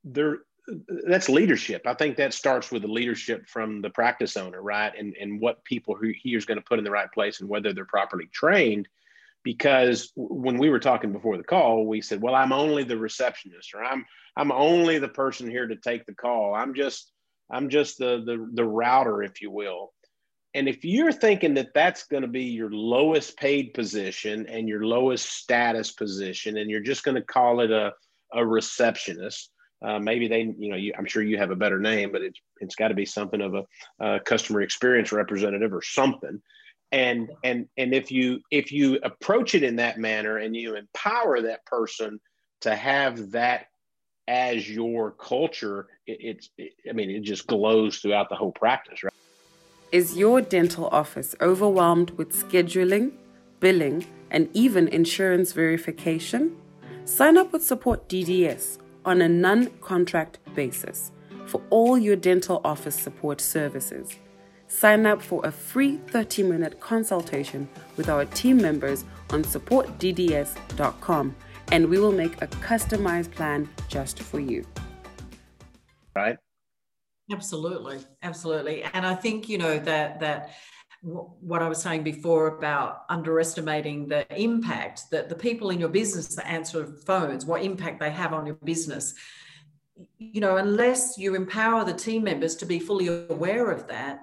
There 0.04 0.40
that's 1.08 1.30
leadership. 1.30 1.86
I 1.86 1.94
think 1.94 2.18
that 2.18 2.34
starts 2.34 2.72
with 2.72 2.84
the 2.84 2.88
leadership 2.88 3.48
from 3.48 3.82
the 3.82 3.90
practice 3.90 4.38
owner, 4.38 4.62
right? 4.62 4.94
And 4.98 5.16
and 5.20 5.40
what 5.42 5.64
people 5.66 5.96
who 5.96 6.12
he 6.16 6.36
is 6.36 6.46
going 6.46 6.58
to 6.58 6.64
put 6.64 6.80
in 6.80 6.86
the 6.86 6.92
right 6.92 7.12
place 7.12 7.42
and 7.42 7.50
whether 7.50 7.74
they're 7.74 7.86
properly 7.86 8.28
trained. 8.32 8.88
Because 9.44 10.14
when 10.16 10.58
we 10.58 10.70
were 10.70 10.80
talking 10.80 11.12
before 11.12 11.36
the 11.36 11.44
call, 11.44 11.86
we 11.86 12.00
said, 12.00 12.22
"Well, 12.22 12.36
I'm 12.36 12.54
only 12.54 12.86
the 12.86 12.98
receptionist, 12.98 13.74
or 13.74 13.84
I'm 13.84 14.06
I'm 14.38 14.54
only 14.54 15.00
the 15.00 15.10
person 15.10 15.50
here 15.50 15.68
to 15.68 15.76
take 15.76 16.06
the 16.06 16.16
call. 16.16 16.56
I'm 16.56 16.74
just 16.74 17.12
I'm 17.52 17.68
just 17.70 17.98
the 17.98 18.24
the, 18.26 18.50
the 18.54 18.66
router, 18.66 19.22
if 19.22 19.42
you 19.42 19.52
will." 19.52 19.92
And 20.56 20.70
if 20.70 20.86
you're 20.86 21.12
thinking 21.12 21.56
that 21.56 21.74
that's 21.74 22.04
going 22.04 22.22
to 22.22 22.30
be 22.30 22.44
your 22.44 22.70
lowest 22.72 23.36
paid 23.38 23.74
position 23.74 24.46
and 24.48 24.70
your 24.70 24.86
lowest 24.86 25.26
status 25.26 25.92
position, 25.92 26.58
and 26.58 26.70
you're 26.70 26.80
just 26.80 27.04
going 27.04 27.16
to 27.16 27.22
call 27.22 27.60
it 27.60 27.72
a 27.72 27.92
a 28.34 28.46
receptionist, 28.46 29.52
uh, 29.84 30.00
maybe 30.00 30.28
they, 30.28 30.42
you 30.58 30.70
know, 30.70 30.78
you, 30.78 30.94
I'm 30.98 31.06
sure 31.06 31.22
you 31.22 31.38
have 31.38 31.52
a 31.52 31.56
better 31.56 31.80
name, 31.80 32.12
but 32.12 32.22
it's 32.22 32.40
it's 32.60 32.76
got 32.76 32.88
to 32.88 32.94
be 32.94 33.06
something 33.06 33.42
of 33.42 33.54
a, 33.54 33.64
a, 34.00 34.20
customer 34.22 34.62
experience 34.62 35.12
representative 35.12 35.74
or 35.74 35.82
something. 35.82 36.42
and 36.92 37.30
and 37.44 37.68
and 37.78 37.94
if 37.94 38.12
you 38.12 38.40
if 38.50 38.72
you 38.72 39.00
approach 39.04 39.56
it 39.56 39.64
in 39.64 39.76
that 39.78 39.98
manner 39.98 40.38
and 40.38 40.56
you 40.56 40.76
empower 40.76 41.42
that 41.42 41.66
person 41.66 42.20
to 42.62 42.74
have 42.74 43.32
that 43.32 43.66
as 44.28 44.70
your 44.70 45.12
culture 45.12 45.88
it, 46.08 46.18
it's 46.22 46.50
it, 46.58 46.72
i 46.90 46.94
mean 46.94 47.10
it 47.10 47.24
just 47.24 47.46
glows 47.48 47.98
throughout 47.98 48.30
the 48.30 48.36
whole 48.36 48.54
practice 48.54 49.04
right? 49.04 49.12
Is 49.92 50.18
your 50.18 50.40
dental 50.40 50.88
office 50.88 51.36
overwhelmed 51.42 52.12
with 52.12 52.32
scheduling 52.32 53.12
billing 53.60 54.06
and 54.32 54.50
even 54.54 54.88
insurance 54.88 55.52
verification? 55.52 56.56
Sign 57.06 57.38
up 57.38 57.52
with 57.52 57.64
support 57.64 58.08
dds 58.08 58.78
on 59.06 59.22
a 59.22 59.30
non-contract 59.30 60.40
basis 60.56 61.12
for 61.46 61.62
all 61.70 61.98
your 61.98 62.16
dental 62.16 62.62
office 62.64 62.96
support 62.96 63.42
services 63.42 64.18
Sign 64.74 65.06
up 65.06 65.22
for 65.22 65.46
a 65.46 65.52
free 65.52 65.98
30 66.08 66.42
minute 66.44 66.80
consultation 66.80 67.70
with 67.96 68.10
our 68.10 68.26
team 68.26 68.58
members 68.58 69.06
on 69.30 69.44
supportdds.com 69.44 71.36
and 71.72 71.88
we 71.88 72.00
will 72.00 72.12
make 72.12 72.42
a 72.42 72.48
customized 72.48 73.30
plan 73.32 73.70
just 73.88 74.24
for 74.24 74.40
you. 74.40 74.66
Right? 76.16 76.38
Absolutely. 77.32 78.00
Absolutely. 78.24 78.82
And 78.84 79.06
I 79.06 79.14
think, 79.14 79.48
you 79.48 79.60
know, 79.60 79.78
that, 79.78 80.20
that, 80.20 80.56
what 81.04 81.62
I 81.62 81.68
was 81.68 81.82
saying 81.82 82.04
before 82.04 82.48
about 82.58 83.04
underestimating 83.10 84.08
the 84.08 84.26
impact 84.42 85.12
that 85.12 85.28
the 85.28 85.36
people 85.36 85.70
in 85.70 85.80
your 85.80 85.90
business 85.90 86.36
that 86.36 86.48
answer 86.48 86.86
phones, 87.06 87.46
what 87.46 87.62
impact 87.62 88.00
they 88.00 88.10
have 88.10 88.32
on 88.32 88.46
your 88.46 88.56
business. 88.64 89.14
You 90.18 90.40
know, 90.40 90.58
unless 90.58 91.18
you 91.18 91.36
empower 91.36 91.84
the 91.84 91.94
team 91.94 92.24
members 92.24 92.56
to 92.56 92.66
be 92.66 92.80
fully 92.80 93.08
aware 93.30 93.70
of 93.70 93.88
that, 93.88 94.22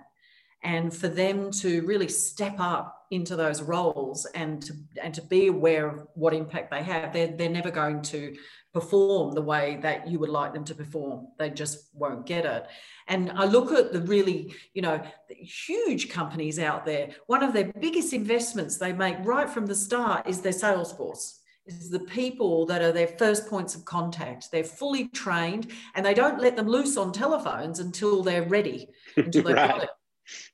and 0.63 0.95
for 0.95 1.09
them 1.09 1.51
to 1.51 1.83
really 1.87 2.09
step 2.09 2.57
up 2.59 3.07
into 3.11 3.35
those 3.35 3.63
roles 3.63 4.27
and 4.35 4.63
to 4.63 4.75
and 5.03 5.15
to 5.15 5.23
be 5.23 5.47
aware 5.49 5.89
of 5.89 6.07
what 6.15 6.35
impact 6.35 6.71
they 6.71 6.83
have 6.83 7.13
they're, 7.13 7.35
they're 7.37 7.49
never 7.49 7.71
going 7.71 8.03
to 8.03 8.37
perform 8.73 9.33
the 9.33 9.43
way 9.43 9.79
that 9.83 10.09
you 10.09 10.19
would 10.19 10.29
like 10.29 10.53
them 10.53 10.65
to 10.65 10.75
perform 10.75 11.27
they 11.39 11.51
just 11.51 11.89
won't 11.95 12.25
get 12.27 12.45
it 12.45 12.67
and 13.09 13.31
i 13.33 13.45
look 13.45 13.73
at 13.73 13.93
the 13.93 14.01
really 14.03 14.55
you 14.75 14.83
know 14.83 15.03
huge 15.29 16.09
companies 16.09 16.59
out 16.59 16.85
there 16.85 17.11
one 17.27 17.43
of 17.43 17.53
their 17.53 17.73
biggest 17.81 18.13
investments 18.13 18.77
they 18.77 18.93
make 18.93 19.17
right 19.25 19.51
from 19.51 19.67
the 19.67 19.75
start 19.75 20.27
is 20.29 20.41
their 20.41 20.53
sales 20.53 20.93
force 20.93 21.39
is 21.67 21.91
the 21.91 22.01
people 22.01 22.67
that 22.67 22.83
are 22.83 22.91
their 22.91 23.07
first 23.07 23.47
points 23.47 23.77
of 23.77 23.85
contact. 23.85 24.51
They're 24.51 24.65
fully 24.65 25.07
trained 25.09 25.71
and 25.95 26.05
they 26.05 26.15
don't 26.15 26.41
let 26.41 26.57
them 26.57 26.67
loose 26.67 26.97
on 26.97 27.13
telephones 27.13 27.79
until 27.79 28.25
they're 28.25 28.49
ready, 28.49 28.89
until 29.17 29.45
they've 29.45 29.55
right. 29.55 29.69
got 29.69 29.83
it 29.85 29.91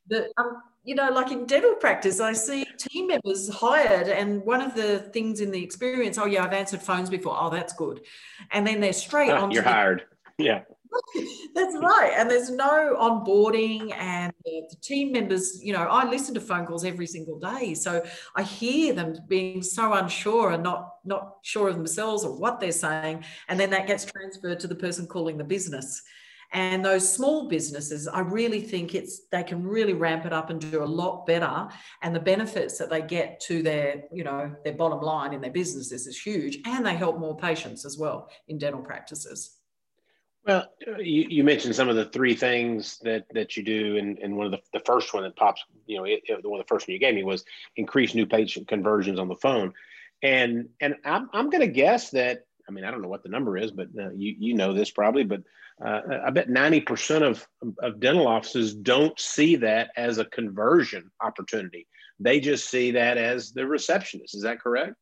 the 0.07 0.31
um, 0.37 0.63
you 0.87 0.95
know 0.95 1.11
like 1.11 1.31
in 1.33 1.45
dental 1.47 1.75
practice 1.75 2.21
i 2.21 2.33
see 2.33 2.65
team 2.79 3.09
members 3.09 3.49
hired 3.49 4.09
and 4.09 4.43
one 4.45 4.63
of 4.63 4.75
the 4.75 5.01
things 5.13 5.41
in 5.41 5.51
the 5.51 5.63
experience 5.63 6.17
oh 6.17 6.27
yeah 6.27 6.45
i've 6.45 6.53
answered 6.53 6.81
phones 6.81 7.11
before. 7.11 7.37
Oh 7.39 7.51
that's 7.51 7.73
good. 7.73 8.01
And 8.53 8.67
then 8.67 8.81
they're 8.81 8.93
straight 8.93 9.31
ah, 9.31 9.43
on 9.43 9.51
you're 9.51 9.63
the, 9.63 9.69
hired. 9.69 10.05
Yeah. 10.39 10.63
That's 11.55 11.77
right. 11.77 12.13
And 12.17 12.31
there's 12.31 12.49
no 12.49 12.97
onboarding 12.99 13.93
and 13.95 14.33
the, 14.45 14.63
the, 14.71 14.77
team 14.77 15.13
members 15.13 15.61
you 15.63 15.73
know 15.73 15.83
i 15.83 16.09
listen 16.09 16.33
to 16.35 16.41
phone 16.41 16.65
calls 16.65 16.85
every 16.85 17.07
single 17.07 17.39
day. 17.39 17.75
So 17.75 18.05
i 18.35 18.43
hear 18.43 18.95
them 18.95 19.17
being 19.29 19.63
so 19.63 19.93
unsure 19.95 20.53
and 20.53 20.63
not 20.63 20.91
not 21.05 21.37
sure 21.43 21.69
of 21.69 21.77
themselves 21.77 22.25
or 22.25 22.39
what 22.39 22.61
they're 22.61 22.73
saying. 22.73 23.25
And 23.49 23.59
then 23.59 23.71
that 23.71 23.87
gets 23.87 24.05
transferred 24.05 24.61
to 24.61 24.69
the 24.69 24.75
person 24.75 25.07
calling 25.07 25.37
the 25.37 25.45
business 25.45 26.03
and 26.53 26.85
those 26.85 27.13
small 27.13 27.49
businesses 27.49 28.07
i 28.09 28.21
really 28.21 28.61
think 28.61 28.95
it's 28.95 29.27
they 29.33 29.43
can 29.43 29.67
really 29.67 29.93
ramp 29.93 30.25
it 30.25 30.33
up 30.33 30.51
and 30.51 30.61
do 30.61 30.83
a 30.83 30.85
lot 30.85 31.27
better. 31.27 31.69
And 32.03 32.15
the 32.15 32.21
benefits 32.21 32.79
that 32.79 32.91
they 32.91 33.03
get 33.03 33.41
to 33.41 33.63
their 33.63 34.05
you 34.13 34.25
know 34.25 34.55
their 34.65 34.75
bottom 34.75 35.01
line 35.01 35.33
in 35.33 35.41
their 35.41 35.51
businesses 35.51 36.07
is 36.07 36.21
huge. 36.21 36.59
And 36.65 36.85
they 36.85 36.95
help 36.95 37.19
more 37.19 37.37
patients 37.37 37.85
as 37.85 37.99
well 37.99 38.31
in 38.49 38.59
dental 38.59 38.83
practices. 38.83 39.59
Well 40.45 40.67
uh, 40.87 40.99
you, 40.99 41.27
you 41.29 41.45
mentioned 41.45 41.75
some 41.75 41.89
of 41.89 41.97
the 41.97 42.07
three 42.07 42.35
things 42.35 42.99
that 43.03 43.27
that 43.33 43.57
you 43.57 43.63
do. 43.63 43.97
And, 43.97 44.19
and 44.19 44.37
one 44.37 44.47
of 44.47 44.53
the, 44.53 44.61
the 44.73 44.85
first 44.85 45.13
one 45.15 45.23
that 45.25 45.37
pops 45.37 45.65
you 45.87 45.99
know 45.99 46.05
it, 46.05 46.23
it, 46.25 46.45
one 46.45 46.61
of 46.61 46.67
the 46.67 46.69
first 46.69 46.89
one 46.89 46.95
you 46.95 47.01
gave 47.01 47.15
me 47.15 47.25
was 47.25 47.45
increase 47.77 48.15
new 48.15 48.27
patient 48.27 48.69
conversions 48.69 49.19
on 49.19 49.29
the 49.29 49.37
phone. 49.37 49.73
And 50.23 50.69
and 50.81 50.97
i'm, 51.05 51.29
I'm 51.33 51.51
going 51.51 51.61
to 51.61 51.73
guess 51.73 52.11
that 52.11 52.47
I 52.69 52.73
mean, 52.73 52.85
I 52.85 52.91
don't 52.91 53.03
know 53.03 53.09
what 53.09 53.23
the 53.23 53.29
number 53.29 53.57
is, 53.57 53.71
but 53.71 53.89
uh, 53.99 54.11
you 54.15 54.35
you 54.39 54.55
know 54.55 54.73
this 54.73 54.91
probably, 54.91 55.25
but 55.25 55.43
uh, 55.85 56.01
I 56.25 56.31
bet 56.31 56.49
90% 56.49 57.23
of, 57.23 57.47
of 57.83 58.01
dental 58.01 58.27
offices 58.27 58.75
don't 58.75 59.19
see 59.21 59.57
that 59.57 59.91
as 59.97 60.19
a 60.19 60.25
conversion 60.25 61.11
opportunity. 61.21 61.87
They 62.19 62.41
just 62.41 62.71
see 62.71 62.93
that 62.93 63.19
as 63.19 63.53
the 63.53 63.67
receptionist. 63.67 64.35
Is 64.35 64.43
that 64.43 64.61
correct? 64.61 64.95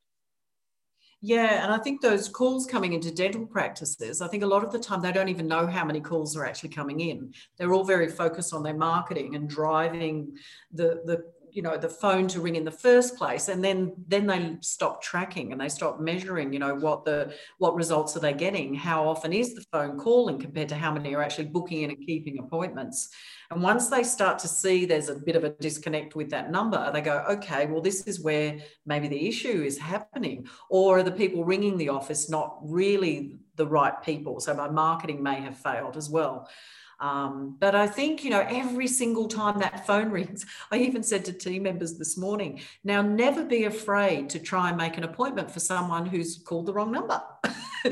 Yeah, 1.27 1.65
and 1.65 1.73
I 1.73 1.79
think 1.79 2.03
those 2.03 2.29
calls 2.29 2.67
coming 2.67 2.93
into 2.93 3.11
dental 3.11 3.47
practices, 3.47 4.21
I 4.21 4.29
think 4.29 4.43
a 4.43 4.47
lot 4.47 4.63
of 4.63 4.71
the 4.71 4.79
time 4.79 5.01
they 5.01 5.11
don't 5.11 5.31
even 5.31 5.49
know 5.49 5.67
how 5.67 5.83
many 5.83 5.99
calls 5.99 6.37
are 6.37 6.45
actually 6.45 6.69
coming 6.69 7.01
in. 7.01 7.33
They're 7.57 7.73
all 7.73 7.83
very 7.83 8.11
focused 8.11 8.53
on 8.53 8.63
their 8.63 8.77
marketing 8.77 9.35
and 9.35 9.49
driving 9.49 10.37
the, 10.71 11.01
the 11.07 11.25
you 11.55 11.63
know 11.63 11.77
the 11.77 11.89
phone 11.89 12.27
to 12.27 12.41
ring 12.41 12.57
in 12.57 12.65
the 12.65 12.71
first 12.71 13.17
place 13.17 13.49
and 13.49 13.65
then 13.65 13.93
then 14.09 14.27
they 14.27 14.57
stop 14.61 15.01
tracking 15.01 15.53
and 15.53 15.61
they 15.61 15.69
stop 15.69 16.01
measuring 16.01 16.53
you 16.53 16.59
know 16.59 16.75
what 16.75 17.05
the 17.05 17.33
what 17.59 17.77
results 17.77 18.17
are 18.17 18.21
they 18.21 18.33
getting? 18.33 18.75
How 18.75 19.09
often 19.09 19.33
is 19.33 19.55
the 19.55 19.65
phone 19.71 19.97
calling 19.97 20.41
compared 20.41 20.69
to 20.71 20.75
how 20.75 20.93
many 20.93 21.15
are 21.15 21.23
actually 21.23 21.47
booking 21.47 21.83
in 21.83 21.91
and 21.91 22.05
keeping 22.05 22.41
appointments? 22.41 23.09
And 23.53 23.63
once 23.63 23.89
they 23.89 24.03
start 24.03 24.41
to 24.41 24.49
see 24.49 24.85
there's 24.85 25.09
a 25.09 25.15
bit 25.15 25.37
of 25.37 25.45
a 25.45 25.51
disconnect 25.51 26.17
with 26.17 26.29
that 26.31 26.51
number 26.51 26.91
they 26.93 27.01
go 27.01 27.25
okay 27.31 27.67
well 27.67 27.81
this 27.81 28.03
is 28.09 28.21
where 28.21 28.59
maybe 28.85 29.07
the 29.07 29.29
issue 29.29 29.63
is 29.63 29.79
happening. 29.79 30.49
Or 30.69 30.99
are 30.99 31.03
the 31.05 31.13
people 31.13 31.45
ringing 31.45 31.79
the 31.79 31.91
office 31.91 32.29
not 32.29 32.59
really 32.63 33.37
the 33.55 33.67
right 33.67 34.03
people? 34.03 34.41
So 34.41 34.55
my 34.55 34.69
marketing 34.69 35.23
may 35.23 35.41
have 35.41 35.57
failed 35.57 35.97
as 35.97 36.11
well 36.11 36.49
um, 37.01 37.57
but 37.59 37.75
I 37.75 37.87
think, 37.87 38.25
you 38.25 38.31
know, 38.31 38.47
every 38.49 38.87
single 38.87 39.29
time 39.29 39.59
that 39.61 39.87
phone 39.87 40.11
rings, 40.11 40.47
I 40.71 40.79
even 40.79 41.03
said 41.03 41.25
to 41.27 41.33
team 41.33 41.65
members 41.65 41.99
this 41.99 42.17
morning, 42.17 42.61
now 42.83 43.03
never 43.03 43.45
be 43.45 43.65
afraid 43.65 44.31
to 44.31 44.39
try 44.39 44.69
and 44.69 44.77
make 44.77 44.97
an 44.97 45.05
appointment 45.05 45.51
for 45.51 45.61
someone 45.61 46.07
who's 46.07 46.39
called 46.39 46.67
the 46.67 46.73
wrong 46.73 46.93
number. 46.93 47.23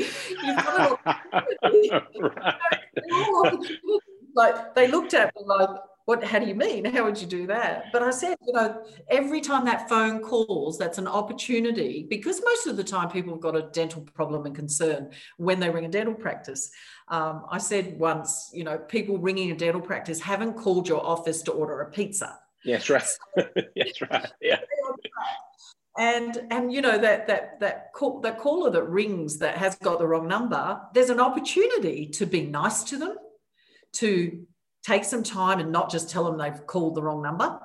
like 4.35 4.75
they 4.75 4.89
looked 4.89 5.15
at 5.15 5.35
me 5.35 5.43
like, 5.45 5.69
what 6.05 6.25
how 6.25 6.39
do 6.39 6.47
you 6.47 6.55
mean? 6.55 6.85
How 6.85 7.05
would 7.05 7.21
you 7.21 7.27
do 7.27 7.47
that? 7.47 7.87
But 7.93 8.03
i 8.03 8.11
said 8.11 8.37
you 8.47 8.53
know 8.53 8.85
every 9.09 9.41
time 9.41 9.65
that 9.67 9.89
phone 9.89 10.21
calls 10.21 10.79
that's 10.79 10.99
an 10.99 11.07
opportunity 11.07 12.07
because 12.09 12.43
most 12.45 12.67
of 12.67 12.77
the 12.77 12.85
time 12.85 13.09
people 13.09 13.35
have 13.35 13.41
got 13.41 13.57
a 13.57 13.69
dental 13.73 14.03
problem 14.03 14.47
and 14.47 14.55
concern 14.55 15.11
when 15.37 15.61
they 15.61 15.71
ring 15.71 15.85
a 15.85 15.89
dental 15.89 16.15
practice 16.15 16.71
um, 17.13 17.45
i 17.51 17.59
said 17.59 17.99
once 17.99 18.51
you 18.53 18.65
know 18.65 18.79
people 18.79 19.19
ringing 19.19 19.51
a 19.53 19.57
dental 19.57 19.81
practice 19.81 20.19
haven't 20.21 20.55
called 20.55 20.89
your 20.89 21.05
office 21.07 21.43
to 21.43 21.53
order 21.53 21.81
a 21.83 21.91
pizza. 21.91 22.39
Yes 22.65 22.89
right. 22.91 23.09
Yes 23.77 24.01
right. 24.01 24.31
Yeah. 24.41 24.61
And 25.99 26.47
and 26.51 26.73
you 26.73 26.81
know 26.81 26.97
that 26.97 27.27
that 27.27 27.61
that 27.61 27.93
call, 27.93 28.21
that 28.21 28.39
caller 28.39 28.71
that 28.71 28.85
rings 28.85 29.39
that 29.39 29.59
has 29.59 29.75
got 29.77 29.99
the 29.99 30.07
wrong 30.07 30.27
number 30.27 30.81
there's 30.95 31.11
an 31.11 31.21
opportunity 31.21 32.07
to 32.19 32.25
be 32.25 32.43
nice 32.43 32.83
to 32.85 32.97
them 32.97 33.17
to 33.95 34.47
take 34.83 35.05
some 35.05 35.23
time 35.23 35.61
and 35.61 35.71
not 35.71 35.91
just 35.91 36.09
tell 36.09 36.25
them 36.25 36.39
they've 36.39 36.67
called 36.67 36.95
the 36.95 37.03
wrong 37.03 37.23
number 37.23 37.61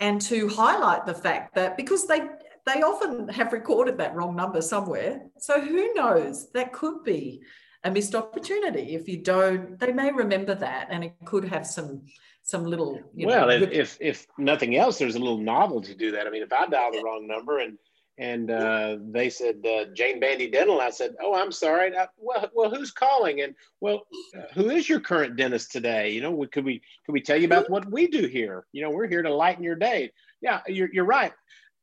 and 0.00 0.20
to 0.20 0.48
highlight 0.48 1.06
the 1.06 1.14
fact 1.14 1.54
that 1.54 1.76
because 1.76 2.06
they 2.06 2.20
they 2.66 2.82
often 2.82 3.28
have 3.28 3.52
recorded 3.52 3.98
that 3.98 4.14
wrong 4.14 4.34
number 4.34 4.62
somewhere. 4.62 5.22
So 5.38 5.60
who 5.60 5.92
knows? 5.94 6.50
That 6.52 6.72
could 6.72 7.04
be 7.04 7.42
a 7.84 7.90
missed 7.90 8.14
opportunity 8.14 8.94
if 8.94 9.08
you 9.08 9.18
don't 9.18 9.78
they 9.78 9.92
may 9.92 10.10
remember 10.10 10.54
that 10.54 10.88
and 10.90 11.04
it 11.04 11.14
could 11.24 11.44
have 11.44 11.66
some 11.66 12.02
some 12.42 12.64
little 12.64 13.00
well 13.14 13.46
know, 13.46 13.50
if, 13.50 13.70
if 13.70 13.98
if 14.00 14.26
nothing 14.38 14.76
else 14.76 14.98
there's 14.98 15.16
a 15.16 15.18
little 15.18 15.38
novelty 15.38 15.92
to 15.92 15.98
do 15.98 16.10
that 16.10 16.26
i 16.26 16.30
mean 16.30 16.42
if 16.42 16.52
i 16.52 16.66
dial 16.66 16.92
the 16.92 17.02
wrong 17.02 17.26
number 17.26 17.58
and 17.60 17.78
and 18.16 18.50
uh, 18.50 18.96
they 19.10 19.28
said 19.28 19.56
uh, 19.66 19.86
Jayne 19.92 20.20
Bandy 20.20 20.48
Dental. 20.48 20.80
I 20.80 20.90
said, 20.90 21.16
"Oh, 21.20 21.34
I'm 21.34 21.50
sorry. 21.50 21.96
I, 21.96 22.06
well, 22.16 22.48
well, 22.54 22.70
who's 22.70 22.92
calling? 22.92 23.40
And 23.40 23.56
well, 23.80 24.06
uh, 24.36 24.42
who 24.54 24.70
is 24.70 24.88
your 24.88 25.00
current 25.00 25.36
dentist 25.36 25.72
today? 25.72 26.10
You 26.10 26.20
know, 26.20 26.46
could 26.52 26.64
we 26.64 26.80
could 27.04 27.12
we 27.12 27.20
tell 27.20 27.36
you 27.36 27.46
about 27.46 27.68
what 27.70 27.90
we 27.90 28.06
do 28.06 28.26
here? 28.26 28.66
You 28.72 28.82
know, 28.82 28.90
we're 28.90 29.08
here 29.08 29.22
to 29.22 29.34
lighten 29.34 29.64
your 29.64 29.74
day. 29.74 30.12
Yeah, 30.40 30.60
you're 30.68 30.90
you're 30.92 31.04
right. 31.04 31.32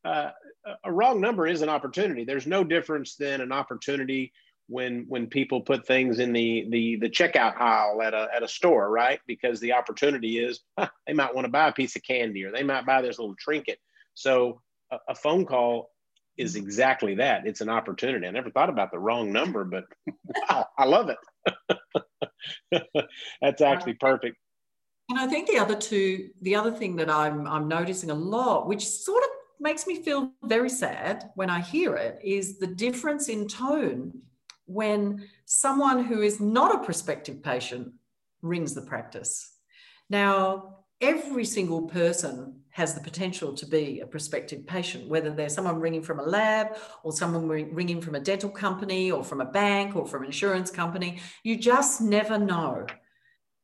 Uh, 0.04 0.30
a 0.84 0.92
wrong 0.92 1.20
number 1.20 1.46
is 1.46 1.60
an 1.60 1.68
opportunity. 1.68 2.24
There's 2.24 2.46
no 2.46 2.64
difference 2.64 3.16
than 3.16 3.40
an 3.40 3.52
opportunity 3.52 4.32
when 4.72 5.04
when 5.08 5.26
people 5.26 5.60
put 5.60 5.86
things 5.86 6.18
in 6.18 6.32
the 6.32 6.66
the 6.70 6.96
the 6.96 7.10
checkout 7.10 7.60
aisle 7.60 8.00
at 8.02 8.14
a 8.14 8.28
at 8.34 8.42
a 8.42 8.48
store, 8.48 8.90
right? 8.90 9.20
Because 9.26 9.60
the 9.60 9.72
opportunity 9.72 10.38
is 10.38 10.60
huh, 10.78 10.88
they 11.06 11.12
might 11.12 11.34
want 11.34 11.44
to 11.44 11.50
buy 11.50 11.68
a 11.68 11.72
piece 11.72 11.94
of 11.94 12.02
candy 12.02 12.44
or 12.44 12.50
they 12.50 12.62
might 12.62 12.86
buy 12.86 13.02
this 13.02 13.18
little 13.18 13.36
trinket. 13.38 13.78
So 14.14 14.60
a, 14.90 14.98
a 15.10 15.14
phone 15.14 15.44
call 15.44 15.90
is 16.38 16.56
exactly 16.56 17.14
that. 17.16 17.46
It's 17.46 17.60
an 17.60 17.68
opportunity. 17.68 18.26
I 18.26 18.30
never 18.30 18.50
thought 18.50 18.70
about 18.70 18.90
the 18.90 18.98
wrong 18.98 19.30
number, 19.30 19.64
but 19.64 19.84
wow, 20.48 20.66
I 20.78 20.86
love 20.86 21.10
it. 21.10 22.82
That's 23.42 23.60
actually 23.60 23.94
perfect. 23.94 24.36
And 25.10 25.18
I 25.18 25.26
think 25.26 25.48
the 25.48 25.58
other 25.58 25.76
two, 25.76 26.30
the 26.40 26.56
other 26.56 26.72
thing 26.72 26.96
that 26.96 27.10
I'm 27.10 27.46
I'm 27.46 27.68
noticing 27.68 28.10
a 28.10 28.14
lot, 28.14 28.66
which 28.66 28.86
sort 28.86 29.22
of 29.22 29.28
makes 29.60 29.86
me 29.86 30.02
feel 30.02 30.32
very 30.44 30.70
sad 30.70 31.30
when 31.34 31.50
I 31.50 31.60
hear 31.60 31.94
it, 31.94 32.18
is 32.24 32.58
the 32.58 32.66
difference 32.66 33.28
in 33.28 33.46
tone 33.46 34.22
when 34.66 35.28
someone 35.44 36.04
who 36.04 36.22
is 36.22 36.40
not 36.40 36.74
a 36.74 36.84
prospective 36.84 37.42
patient 37.42 37.92
rings 38.42 38.74
the 38.74 38.82
practice. 38.82 39.50
Now, 40.08 40.84
every 41.00 41.44
single 41.44 41.82
person 41.82 42.60
has 42.70 42.94
the 42.94 43.00
potential 43.00 43.52
to 43.54 43.66
be 43.66 44.00
a 44.00 44.06
prospective 44.06 44.66
patient, 44.66 45.08
whether 45.08 45.30
they're 45.30 45.48
someone 45.48 45.78
ringing 45.78 46.02
from 46.02 46.20
a 46.20 46.22
lab 46.22 46.76
or 47.02 47.12
someone 47.12 47.46
ringing 47.48 48.00
from 48.00 48.14
a 48.14 48.20
dental 48.20 48.48
company 48.48 49.10
or 49.10 49.22
from 49.22 49.40
a 49.40 49.46
bank 49.46 49.94
or 49.94 50.06
from 50.06 50.22
an 50.22 50.26
insurance 50.26 50.70
company. 50.70 51.20
You 51.44 51.56
just 51.56 52.00
never 52.00 52.38
know. 52.38 52.86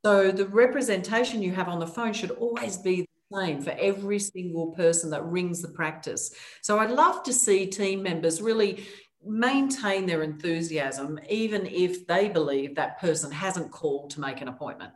So 0.05 0.31
the 0.31 0.45
representation 0.45 1.41
you 1.41 1.51
have 1.53 1.67
on 1.67 1.79
the 1.79 1.87
phone 1.87 2.13
should 2.13 2.31
always 2.31 2.77
be 2.77 3.01
the 3.01 3.37
same 3.37 3.61
for 3.61 3.71
every 3.71 4.19
single 4.19 4.67
person 4.71 5.09
that 5.09 5.25
rings 5.25 5.61
the 5.61 5.69
practice. 5.69 6.33
So 6.61 6.79
I'd 6.79 6.91
love 6.91 7.23
to 7.23 7.33
see 7.33 7.65
team 7.65 8.03
members 8.03 8.41
really 8.41 8.85
maintain 9.25 10.05
their 10.05 10.23
enthusiasm, 10.23 11.19
even 11.29 11.65
if 11.65 12.07
they 12.07 12.29
believe 12.29 12.75
that 12.75 12.99
person 12.99 13.31
hasn't 13.31 13.71
called 13.71 14.11
to 14.11 14.19
make 14.19 14.41
an 14.41 14.47
appointment. 14.47 14.93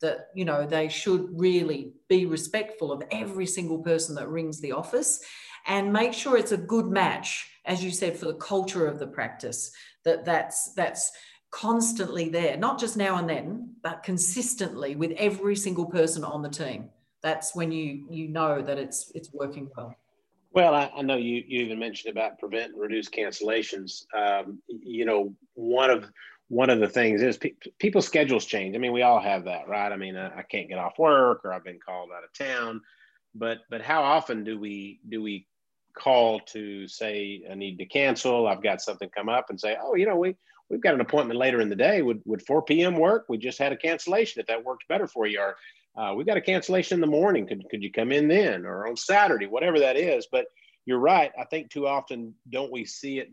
That, 0.00 0.28
you 0.34 0.44
know, 0.44 0.66
they 0.66 0.88
should 0.88 1.28
really 1.32 1.92
be 2.08 2.26
respectful 2.26 2.90
of 2.90 3.02
every 3.10 3.46
single 3.46 3.78
person 3.78 4.16
that 4.16 4.28
rings 4.28 4.60
the 4.60 4.72
office 4.72 5.20
and 5.66 5.92
make 5.92 6.12
sure 6.12 6.36
it's 6.36 6.52
a 6.52 6.56
good 6.56 6.86
match, 6.86 7.48
as 7.64 7.84
you 7.84 7.90
said, 7.90 8.16
for 8.16 8.26
the 8.26 8.34
culture 8.34 8.86
of 8.86 8.98
the 8.98 9.06
practice. 9.06 9.70
That 10.04 10.24
that's 10.24 10.72
that's 10.74 11.12
constantly 11.52 12.28
there, 12.28 12.56
not 12.56 12.80
just 12.80 12.96
now 12.96 13.16
and 13.16 13.28
then, 13.28 13.76
but 13.82 14.02
consistently 14.02 14.96
with 14.96 15.12
every 15.12 15.54
single 15.54 15.86
person 15.86 16.24
on 16.24 16.42
the 16.42 16.48
team. 16.48 16.90
That's 17.22 17.54
when 17.54 17.70
you 17.70 18.08
you 18.10 18.26
know 18.26 18.60
that 18.60 18.78
it's 18.78 19.12
it's 19.14 19.32
working 19.32 19.70
well. 19.76 19.94
Well, 20.54 20.74
I, 20.74 20.90
I 20.96 21.02
know 21.02 21.16
you 21.16 21.42
you 21.46 21.64
even 21.64 21.78
mentioned 21.78 22.12
about 22.12 22.38
prevent 22.38 22.72
and 22.72 22.80
reduce 22.80 23.08
cancellations. 23.08 24.04
Um, 24.14 24.60
you 24.68 25.04
know, 25.04 25.34
one 25.54 25.90
of 25.90 26.10
one 26.48 26.68
of 26.68 26.80
the 26.80 26.88
things 26.88 27.22
is 27.22 27.38
pe- 27.38 27.54
people's 27.78 28.06
schedules 28.06 28.44
change. 28.44 28.76
I 28.76 28.78
mean, 28.78 28.92
we 28.92 29.02
all 29.02 29.20
have 29.20 29.44
that, 29.44 29.66
right? 29.68 29.90
I 29.90 29.96
mean, 29.96 30.16
I, 30.16 30.40
I 30.40 30.42
can't 30.42 30.68
get 30.68 30.78
off 30.78 30.98
work 30.98 31.40
or 31.44 31.52
I've 31.52 31.64
been 31.64 31.78
called 31.84 32.10
out 32.14 32.24
of 32.24 32.32
town, 32.34 32.82
but 33.34 33.60
but 33.70 33.80
how 33.80 34.02
often 34.02 34.44
do 34.44 34.58
we 34.58 35.00
do 35.08 35.22
we 35.22 35.46
call 35.96 36.40
to 36.40 36.86
say 36.86 37.42
I 37.50 37.54
need 37.54 37.78
to 37.78 37.86
cancel? 37.86 38.46
I've 38.46 38.62
got 38.62 38.82
something 38.82 39.08
come 39.14 39.30
up 39.30 39.46
and 39.48 39.58
say, 39.58 39.76
oh, 39.80 39.94
you 39.94 40.04
know, 40.04 40.16
we 40.16 40.36
we've 40.68 40.82
got 40.82 40.94
an 40.94 41.00
appointment 41.00 41.38
later 41.38 41.60
in 41.60 41.70
the 41.70 41.76
day. 41.76 42.02
Would, 42.02 42.20
would 42.24 42.42
4 42.46 42.62
p.m. 42.62 42.96
work? 42.96 43.26
We 43.28 43.38
just 43.38 43.58
had 43.58 43.72
a 43.72 43.76
cancellation 43.76 44.40
if 44.40 44.46
that 44.46 44.64
works 44.64 44.84
better 44.88 45.06
for 45.06 45.26
you. 45.26 45.40
Or 45.40 45.56
uh, 45.96 46.14
we 46.14 46.24
got 46.24 46.36
a 46.36 46.42
cancellation 46.42 46.96
in 46.96 47.00
the 47.00 47.06
morning. 47.06 47.46
Could, 47.46 47.64
could 47.70 47.82
you 47.82 47.92
come 47.92 48.12
in 48.12 48.28
then 48.28 48.64
or 48.64 48.86
on 48.86 48.96
Saturday, 48.96 49.46
whatever 49.46 49.78
that 49.80 49.96
is. 49.96 50.26
But 50.30 50.46
you're 50.86 50.98
right. 50.98 51.30
I 51.38 51.44
think 51.44 51.70
too 51.70 51.86
often 51.86 52.34
don't 52.50 52.72
we 52.72 52.84
see 52.84 53.18
it 53.18 53.30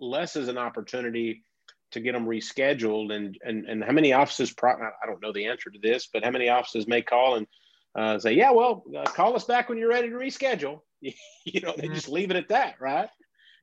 less 0.00 0.36
as 0.36 0.48
an 0.48 0.58
opportunity 0.58 1.44
to 1.92 2.00
get 2.00 2.12
them 2.12 2.26
rescheduled 2.26 3.12
and, 3.12 3.38
and, 3.42 3.66
and 3.66 3.84
how 3.84 3.92
many 3.92 4.12
offices, 4.14 4.50
pro- 4.50 4.72
I 4.72 5.06
don't 5.06 5.22
know 5.22 5.32
the 5.32 5.46
answer 5.46 5.70
to 5.70 5.78
this, 5.78 6.08
but 6.12 6.24
how 6.24 6.30
many 6.30 6.48
offices 6.48 6.88
may 6.88 7.02
call 7.02 7.36
and 7.36 7.46
uh, 7.94 8.18
say, 8.18 8.32
yeah, 8.32 8.50
well, 8.50 8.84
uh, 8.96 9.04
call 9.04 9.36
us 9.36 9.44
back 9.44 9.68
when 9.68 9.76
you're 9.76 9.90
ready 9.90 10.08
to 10.08 10.16
reschedule. 10.16 10.80
you 11.00 11.60
know, 11.60 11.74
they 11.76 11.88
just 11.88 12.08
leave 12.08 12.30
it 12.30 12.36
at 12.36 12.48
that. 12.48 12.76
Right 12.80 13.10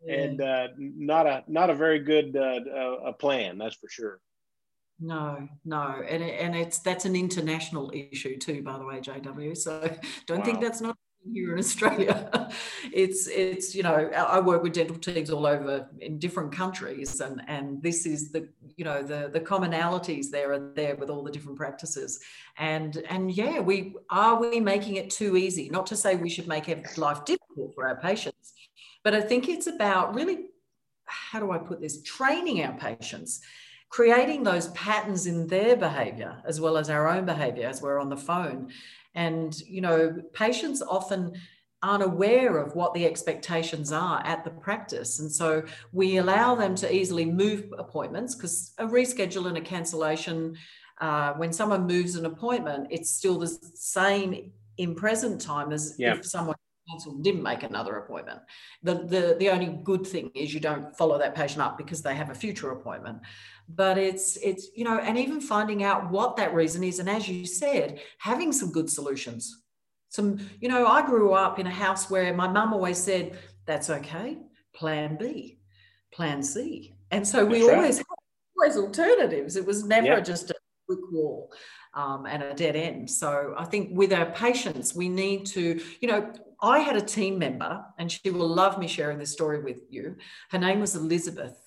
and 0.07 0.41
uh, 0.41 0.67
not 0.77 1.27
a 1.27 1.43
not 1.47 1.69
a 1.69 1.75
very 1.75 1.99
good 1.99 2.35
uh, 2.35 3.07
uh, 3.07 3.11
plan. 3.13 3.57
That's 3.57 3.75
for 3.75 3.89
sure. 3.89 4.19
No, 4.99 5.47
no, 5.63 6.03
and 6.07 6.21
and 6.21 6.55
it's 6.55 6.79
that's 6.79 7.05
an 7.05 7.15
international 7.15 7.91
issue 7.93 8.37
too, 8.37 8.61
by 8.61 8.77
the 8.77 8.85
way, 8.85 8.99
JW. 8.99 9.55
So 9.55 9.81
don't 10.25 10.39
wow. 10.39 10.45
think 10.45 10.59
that's 10.59 10.81
not 10.81 10.97
here 11.33 11.53
in 11.53 11.59
Australia. 11.59 12.49
it's 12.93 13.27
it's 13.27 13.73
you 13.73 13.83
know 13.83 14.09
I 14.15 14.39
work 14.39 14.61
with 14.61 14.73
dental 14.73 14.97
teams 14.97 15.29
all 15.29 15.45
over 15.45 15.87
in 16.01 16.19
different 16.19 16.51
countries, 16.51 17.21
and 17.21 17.41
and 17.47 17.81
this 17.81 18.05
is 18.05 18.31
the 18.31 18.49
you 18.75 18.83
know 18.83 19.01
the 19.01 19.29
the 19.31 19.39
commonalities 19.39 20.29
there 20.31 20.51
are 20.51 20.71
there 20.75 20.95
with 20.97 21.09
all 21.09 21.23
the 21.23 21.31
different 21.31 21.57
practices, 21.57 22.19
and 22.57 22.97
and 23.09 23.31
yeah, 23.31 23.59
we 23.59 23.95
are 24.09 24.39
we 24.39 24.59
making 24.59 24.95
it 24.95 25.09
too 25.09 25.37
easy? 25.37 25.69
Not 25.69 25.85
to 25.87 25.95
say 25.95 26.15
we 26.15 26.29
should 26.29 26.47
make 26.47 26.67
life 26.97 27.23
difficult 27.23 27.73
for 27.73 27.87
our 27.87 27.95
patients, 28.01 28.53
but 29.03 29.13
I 29.13 29.21
think 29.21 29.47
it's 29.47 29.67
about 29.67 30.13
really, 30.13 30.47
how 31.05 31.39
do 31.39 31.51
I 31.51 31.57
put 31.57 31.79
this, 31.79 32.01
training 32.03 32.63
our 32.63 32.73
patients, 32.77 33.41
creating 33.89 34.43
those 34.43 34.67
patterns 34.69 35.25
in 35.25 35.47
their 35.47 35.75
behavior 35.75 36.41
as 36.45 36.61
well 36.61 36.77
as 36.77 36.89
our 36.89 37.07
own 37.07 37.25
behavior 37.25 37.67
as 37.67 37.81
we're 37.81 37.99
on 37.99 38.09
the 38.09 38.17
phone. 38.17 38.71
And, 39.15 39.59
you 39.61 39.81
know, 39.81 40.15
patients 40.33 40.81
often 40.81 41.33
aren't 41.81 42.03
aware 42.03 42.57
of 42.57 42.75
what 42.75 42.93
the 42.93 43.05
expectations 43.05 43.91
are 43.91 44.21
at 44.25 44.43
the 44.43 44.49
practice. 44.51 45.19
And 45.19 45.31
so 45.31 45.63
we 45.91 46.17
allow 46.17 46.53
them 46.55 46.75
to 46.75 46.93
easily 46.93 47.25
move 47.25 47.73
appointments 47.77 48.35
because 48.35 48.73
a 48.77 48.85
reschedule 48.85 49.47
and 49.47 49.57
a 49.57 49.61
cancellation, 49.61 50.57
uh, 51.01 51.33
when 51.33 51.53
someone 51.53 51.87
moves 51.87 52.15
an 52.15 52.25
appointment, 52.25 52.87
it's 52.91 53.09
still 53.09 53.39
the 53.39 53.47
same 53.47 54.51
in 54.77 54.93
present 54.93 55.41
time 55.41 55.71
as 55.71 55.95
yeah. 55.97 56.13
if 56.13 56.25
someone 56.25 56.55
didn't 57.21 57.43
make 57.43 57.63
another 57.63 57.97
appointment. 57.97 58.39
The, 58.83 58.95
the, 58.95 59.35
the 59.39 59.49
only 59.49 59.79
good 59.83 60.05
thing 60.05 60.31
is 60.35 60.53
you 60.53 60.59
don't 60.59 60.95
follow 60.95 61.17
that 61.17 61.35
patient 61.35 61.61
up 61.61 61.77
because 61.77 62.01
they 62.01 62.15
have 62.15 62.29
a 62.29 62.35
future 62.35 62.71
appointment. 62.71 63.19
But 63.67 63.97
it's, 63.97 64.37
it's, 64.37 64.69
you 64.75 64.83
know, 64.83 64.99
and 64.99 65.17
even 65.17 65.41
finding 65.41 65.83
out 65.83 66.09
what 66.09 66.35
that 66.37 66.53
reason 66.53 66.83
is. 66.83 66.99
And 66.99 67.09
as 67.09 67.27
you 67.27 67.45
said, 67.45 67.99
having 68.17 68.51
some 68.51 68.71
good 68.71 68.89
solutions. 68.89 69.63
Some, 70.09 70.39
you 70.59 70.69
know, 70.69 70.87
I 70.87 71.05
grew 71.05 71.33
up 71.33 71.59
in 71.59 71.67
a 71.67 71.71
house 71.71 72.09
where 72.09 72.33
my 72.33 72.47
mum 72.47 72.73
always 72.73 72.97
said, 72.97 73.37
that's 73.67 73.91
okay, 73.91 74.39
plan 74.73 75.17
B, 75.17 75.59
plan 76.11 76.41
C. 76.41 76.95
And 77.11 77.27
so 77.27 77.45
we 77.45 77.61
always 77.69 77.97
had 77.97 78.05
always 78.57 78.77
alternatives. 78.77 79.55
It 79.55 79.65
was 79.65 79.83
never 79.83 80.07
yep. 80.07 80.25
just 80.25 80.49
a 80.49 80.55
quick 80.87 80.99
wall. 81.11 81.51
Um, 81.95 82.27
and 82.27 82.43
a 82.43 82.53
dead 82.53 82.75
end. 82.75 83.09
So 83.09 83.55
I 83.57 83.65
think 83.65 83.89
with 83.91 84.13
our 84.13 84.27
patients, 84.27 84.93
we 84.93 85.09
need 85.09 85.47
to, 85.47 85.81
you 86.01 86.07
know, 86.07 86.31
I 86.61 86.79
had 86.79 86.95
a 86.95 87.01
team 87.01 87.39
member, 87.39 87.83
and 87.97 88.11
she 88.11 88.29
will 88.29 88.47
love 88.47 88.77
me 88.77 88.87
sharing 88.87 89.17
this 89.17 89.31
story 89.31 89.63
with 89.63 89.81
you. 89.89 90.15
Her 90.51 90.59
name 90.59 90.81
was 90.81 90.95
Elizabeth. 90.95 91.57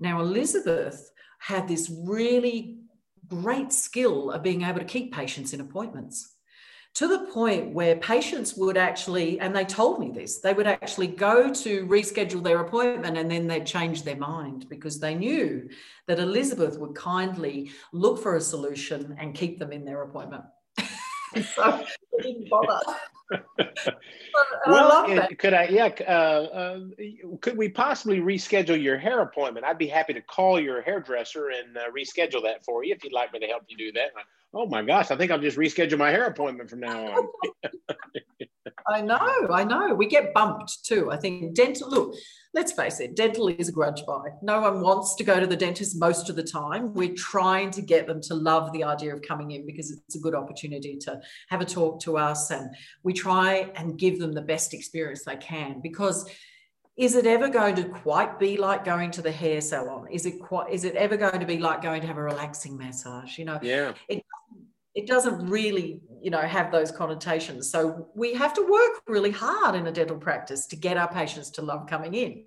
Now, 0.00 0.20
Elizabeth 0.20 1.10
had 1.38 1.68
this 1.68 1.90
really 1.90 2.78
great 3.26 3.72
skill 3.72 4.30
of 4.30 4.42
being 4.42 4.62
able 4.62 4.78
to 4.78 4.84
keep 4.84 5.12
patients 5.12 5.52
in 5.52 5.60
appointments 5.60 6.37
to 6.98 7.06
the 7.06 7.30
point 7.32 7.72
where 7.72 7.94
patients 7.94 8.56
would 8.56 8.76
actually, 8.76 9.38
and 9.38 9.54
they 9.54 9.64
told 9.64 10.00
me 10.00 10.10
this, 10.10 10.40
they 10.40 10.52
would 10.52 10.66
actually 10.66 11.06
go 11.06 11.48
to 11.54 11.86
reschedule 11.86 12.42
their 12.42 12.58
appointment 12.58 13.16
and 13.16 13.30
then 13.30 13.46
they'd 13.46 13.64
change 13.64 14.02
their 14.02 14.16
mind 14.16 14.68
because 14.68 14.98
they 14.98 15.14
knew 15.14 15.68
that 16.08 16.18
Elizabeth 16.18 16.76
would 16.76 16.96
kindly 16.96 17.70
look 17.92 18.20
for 18.20 18.34
a 18.34 18.40
solution 18.40 19.14
and 19.20 19.32
keep 19.32 19.60
them 19.60 19.70
in 19.70 19.84
their 19.84 20.02
appointment. 20.02 20.42
so 21.54 21.84
they 22.16 22.22
didn't 22.22 22.48
bother. 22.48 22.80
well, 24.66 25.10
I 25.10 25.34
could 25.34 25.52
I? 25.52 25.64
Yeah, 25.64 25.90
uh, 26.00 26.10
uh, 26.10 26.80
could 27.40 27.56
we 27.56 27.68
possibly 27.68 28.20
reschedule 28.20 28.82
your 28.82 28.96
hair 28.96 29.20
appointment? 29.20 29.66
I'd 29.66 29.78
be 29.78 29.86
happy 29.86 30.14
to 30.14 30.22
call 30.22 30.58
your 30.58 30.80
hairdresser 30.80 31.50
and 31.50 31.76
uh, 31.76 31.82
reschedule 31.96 32.42
that 32.44 32.64
for 32.64 32.84
you 32.84 32.94
if 32.94 33.04
you'd 33.04 33.12
like 33.12 33.32
me 33.32 33.40
to 33.40 33.46
help 33.46 33.64
you 33.68 33.76
do 33.76 33.92
that. 33.92 34.10
Oh 34.54 34.66
my 34.66 34.82
gosh, 34.82 35.10
I 35.10 35.16
think 35.16 35.30
I'll 35.30 35.38
just 35.38 35.58
reschedule 35.58 35.98
my 35.98 36.10
hair 36.10 36.26
appointment 36.26 36.70
from 36.70 36.80
now 36.80 37.06
on. 37.06 37.28
I 38.88 39.02
know, 39.02 39.48
I 39.52 39.64
know. 39.64 39.94
We 39.94 40.06
get 40.06 40.32
bumped 40.32 40.84
too. 40.84 41.10
I 41.12 41.18
think 41.18 41.54
dental, 41.54 41.90
look, 41.90 42.14
let's 42.54 42.72
face 42.72 43.00
it, 43.00 43.14
dental 43.14 43.48
is 43.48 43.68
a 43.68 43.72
grudge 43.72 44.04
buy. 44.06 44.30
No 44.42 44.60
one 44.60 44.80
wants 44.80 45.14
to 45.16 45.24
go 45.24 45.38
to 45.38 45.46
the 45.46 45.56
dentist 45.56 45.98
most 45.98 46.30
of 46.30 46.36
the 46.36 46.42
time. 46.42 46.94
We're 46.94 47.14
trying 47.14 47.70
to 47.72 47.82
get 47.82 48.06
them 48.06 48.20
to 48.22 48.34
love 48.34 48.72
the 48.72 48.84
idea 48.84 49.14
of 49.14 49.22
coming 49.22 49.50
in 49.50 49.66
because 49.66 49.90
it's 49.90 50.16
a 50.16 50.20
good 50.20 50.34
opportunity 50.34 50.96
to 50.98 51.20
have 51.48 51.60
a 51.60 51.64
talk 51.64 52.00
to 52.02 52.16
us. 52.16 52.50
And 52.50 52.74
we 53.02 53.12
try 53.12 53.70
and 53.76 53.98
give 53.98 54.18
them 54.18 54.32
the 54.32 54.42
best 54.42 54.74
experience 54.74 55.24
they 55.24 55.36
can 55.36 55.80
because 55.82 56.28
is 56.96 57.14
it 57.14 57.26
ever 57.26 57.48
going 57.48 57.76
to 57.76 57.84
quite 57.84 58.40
be 58.40 58.56
like 58.56 58.84
going 58.84 59.10
to 59.12 59.22
the 59.22 59.30
hair 59.30 59.60
salon 59.60 60.08
is 60.10 60.26
it 60.26 60.40
quite 60.40 60.68
is 60.72 60.82
it 60.82 60.96
ever 60.96 61.16
going 61.16 61.38
to 61.38 61.46
be 61.46 61.58
like 61.58 61.80
going 61.80 62.00
to 62.00 62.08
have 62.08 62.18
a 62.18 62.22
relaxing 62.22 62.76
massage 62.76 63.38
you 63.38 63.44
know 63.44 63.58
yeah 63.62 63.92
it, 64.08 64.24
it 64.94 65.06
doesn't 65.06 65.46
really 65.46 66.00
you 66.20 66.30
know 66.30 66.40
have 66.40 66.72
those 66.72 66.90
connotations 66.90 67.70
so 67.70 68.08
we 68.14 68.34
have 68.34 68.52
to 68.54 68.62
work 68.62 69.02
really 69.06 69.30
hard 69.30 69.74
in 69.74 69.86
a 69.86 69.92
dental 69.92 70.16
practice 70.16 70.66
to 70.66 70.76
get 70.76 70.96
our 70.96 71.08
patients 71.08 71.50
to 71.50 71.62
love 71.62 71.86
coming 71.86 72.14
in 72.14 72.44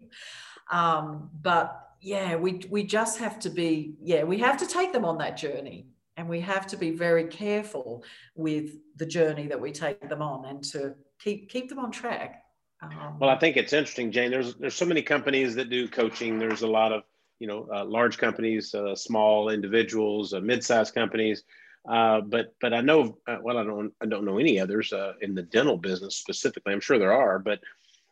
um, 0.72 1.30
but 1.42 1.90
yeah 2.02 2.36
we 2.36 2.62
we 2.70 2.84
just 2.84 3.20
have 3.20 3.40
to 3.40 3.50
be 3.50 3.96
yeah 4.02 4.24
we 4.24 4.38
have 4.38 4.58
to 4.58 4.68
take 4.68 4.92
them 4.92 5.06
on 5.06 5.18
that 5.18 5.38
journey 5.38 5.88
and 6.18 6.28
we 6.28 6.42
have 6.42 6.68
to 6.68 6.78
be 6.78 6.92
very 6.92 7.26
careful 7.26 8.04
with 8.36 8.72
the 8.98 9.06
journey 9.06 9.48
that 9.48 9.60
we 9.60 9.72
take 9.72 10.10
them 10.10 10.22
on 10.22 10.46
and 10.46 10.64
to 10.64 10.94
keep 11.20 11.50
keep 11.50 11.70
them 11.70 11.80
on 11.80 11.92
track 11.92 12.44
um, 12.82 13.20
well, 13.20 13.30
I 13.30 13.38
think 13.38 13.58
it's 13.58 13.74
interesting, 13.74 14.12
Jayne. 14.12 14.32
There's 14.32 14.56
there's 14.56 14.74
so 14.74 14.86
many 14.86 15.02
companies 15.02 15.56
that 15.56 15.70
do 15.70 15.88
coaching. 15.88 16.40
There's 16.40 16.64
a 16.64 16.68
lot 16.68 16.92
of 16.92 17.04
you 17.40 17.48
know 17.48 17.68
uh, 17.74 17.86
large 17.86 18.18
companies, 18.18 18.74
uh, 18.74 18.96
small 18.96 19.50
individuals, 19.50 20.34
uh, 20.34 20.40
mid-sized 20.40 20.94
companies. 20.94 21.44
Uh, 21.88 22.22
but 22.22 22.54
but 22.62 22.74
I 22.74 22.82
know 22.82 23.18
uh, 23.28 23.38
well 23.42 23.58
I 23.58 23.64
don't 23.64 23.92
I 24.02 24.06
don't 24.06 24.26
know 24.26 24.38
any 24.38 24.60
others 24.60 24.94
uh, 24.94 25.14
in 25.22 25.34
the 25.34 25.42
dental 25.42 25.78
business 25.78 26.16
specifically. 26.16 26.74
I'm 26.74 26.80
sure 26.80 27.00
there 27.00 27.14
are, 27.14 27.40
but 27.40 27.60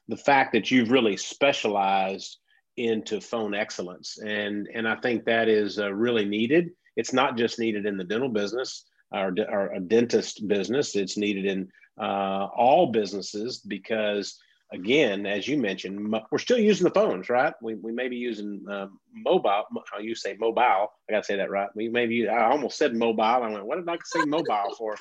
the 0.08 0.18
fact 0.18 0.54
that 0.54 0.72
you've 0.72 0.92
really 0.92 1.18
specialized 1.18 2.38
into 2.78 3.22
phone 3.22 3.54
excellence 3.54 4.18
and 4.20 4.68
and 4.74 4.88
I 4.88 4.96
think 4.96 5.26
that 5.26 5.48
is 5.48 5.80
uh, 5.80 5.94
really 5.94 6.26
needed. 6.26 6.72
It's 6.96 7.14
not 7.14 7.38
just 7.38 7.60
needed 7.60 7.86
in 7.86 7.98
the 7.98 8.04
dental 8.04 8.30
business 8.30 8.86
or, 9.12 9.36
or 9.50 9.74
a 9.74 9.80
dentist 9.80 10.48
business. 10.48 10.96
It's 10.96 11.18
needed 11.18 11.46
in 11.46 11.70
uh, 12.00 12.48
all 12.56 12.92
businesses 12.92 13.60
because 13.60 14.40
again, 14.72 15.26
as 15.26 15.48
you 15.48 15.58
mentioned, 15.58 16.16
we're 16.32 16.38
still 16.38 16.58
using 16.58 16.84
the 16.86 16.94
phones, 16.94 17.30
right? 17.30 17.54
We, 17.62 17.76
we 17.76 17.92
may 17.92 18.08
be 18.08 18.18
using 18.18 18.64
uh, 18.70 18.88
mobile. 19.14 19.64
How 19.92 20.00
you 20.00 20.16
say 20.16 20.36
mobile? 20.40 20.62
I 20.62 21.12
got 21.12 21.20
to 21.20 21.24
say 21.24 21.36
that 21.38 21.50
right. 21.50 21.70
We 21.76 21.90
maybe 21.90 22.28
I 22.28 22.52
almost 22.52 22.78
said 22.78 22.96
mobile. 22.96 23.24
I 23.24 23.38
went, 23.38 23.66
what 23.66 23.78
did 23.78 23.90
I 23.90 23.98
say 24.06 24.26
mobile 24.26 24.76
for? 24.78 24.96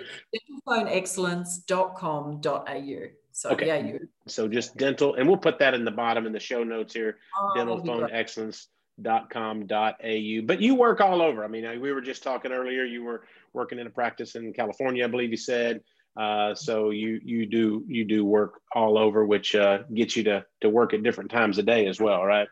dentalphoneexcellence.com.au. 0.68 3.17
So 3.38 3.50
okay. 3.50 3.68
yeah, 3.68 3.76
you. 3.76 4.08
So 4.26 4.48
just 4.48 4.76
dental, 4.76 5.14
and 5.14 5.28
we'll 5.28 5.36
put 5.36 5.60
that 5.60 5.72
in 5.72 5.84
the 5.84 5.92
bottom 5.92 6.26
in 6.26 6.32
the 6.32 6.40
show 6.40 6.64
notes 6.64 6.92
here. 6.92 7.18
Oh, 7.40 7.52
dentalphoneexcellence.com.au. 7.56 10.42
But 10.44 10.60
you 10.60 10.74
work 10.74 11.00
all 11.00 11.22
over. 11.22 11.44
I 11.44 11.46
mean, 11.46 11.80
we 11.80 11.92
were 11.92 12.00
just 12.00 12.24
talking 12.24 12.50
earlier. 12.50 12.82
You 12.82 13.04
were 13.04 13.22
working 13.52 13.78
in 13.78 13.86
a 13.86 13.90
practice 13.90 14.34
in 14.34 14.52
California, 14.52 15.04
I 15.04 15.06
believe 15.06 15.30
you 15.30 15.36
said. 15.36 15.82
Uh, 16.18 16.56
so 16.56 16.90
you 16.90 17.20
you 17.24 17.46
do 17.46 17.84
you 17.86 18.04
do 18.04 18.24
work 18.24 18.60
all 18.74 18.98
over, 18.98 19.24
which 19.24 19.54
uh, 19.54 19.84
gets 19.94 20.16
you 20.16 20.24
to 20.24 20.44
to 20.62 20.68
work 20.68 20.92
at 20.92 21.04
different 21.04 21.30
times 21.30 21.58
a 21.58 21.62
day 21.62 21.86
as 21.86 22.00
well, 22.00 22.24
right? 22.24 22.48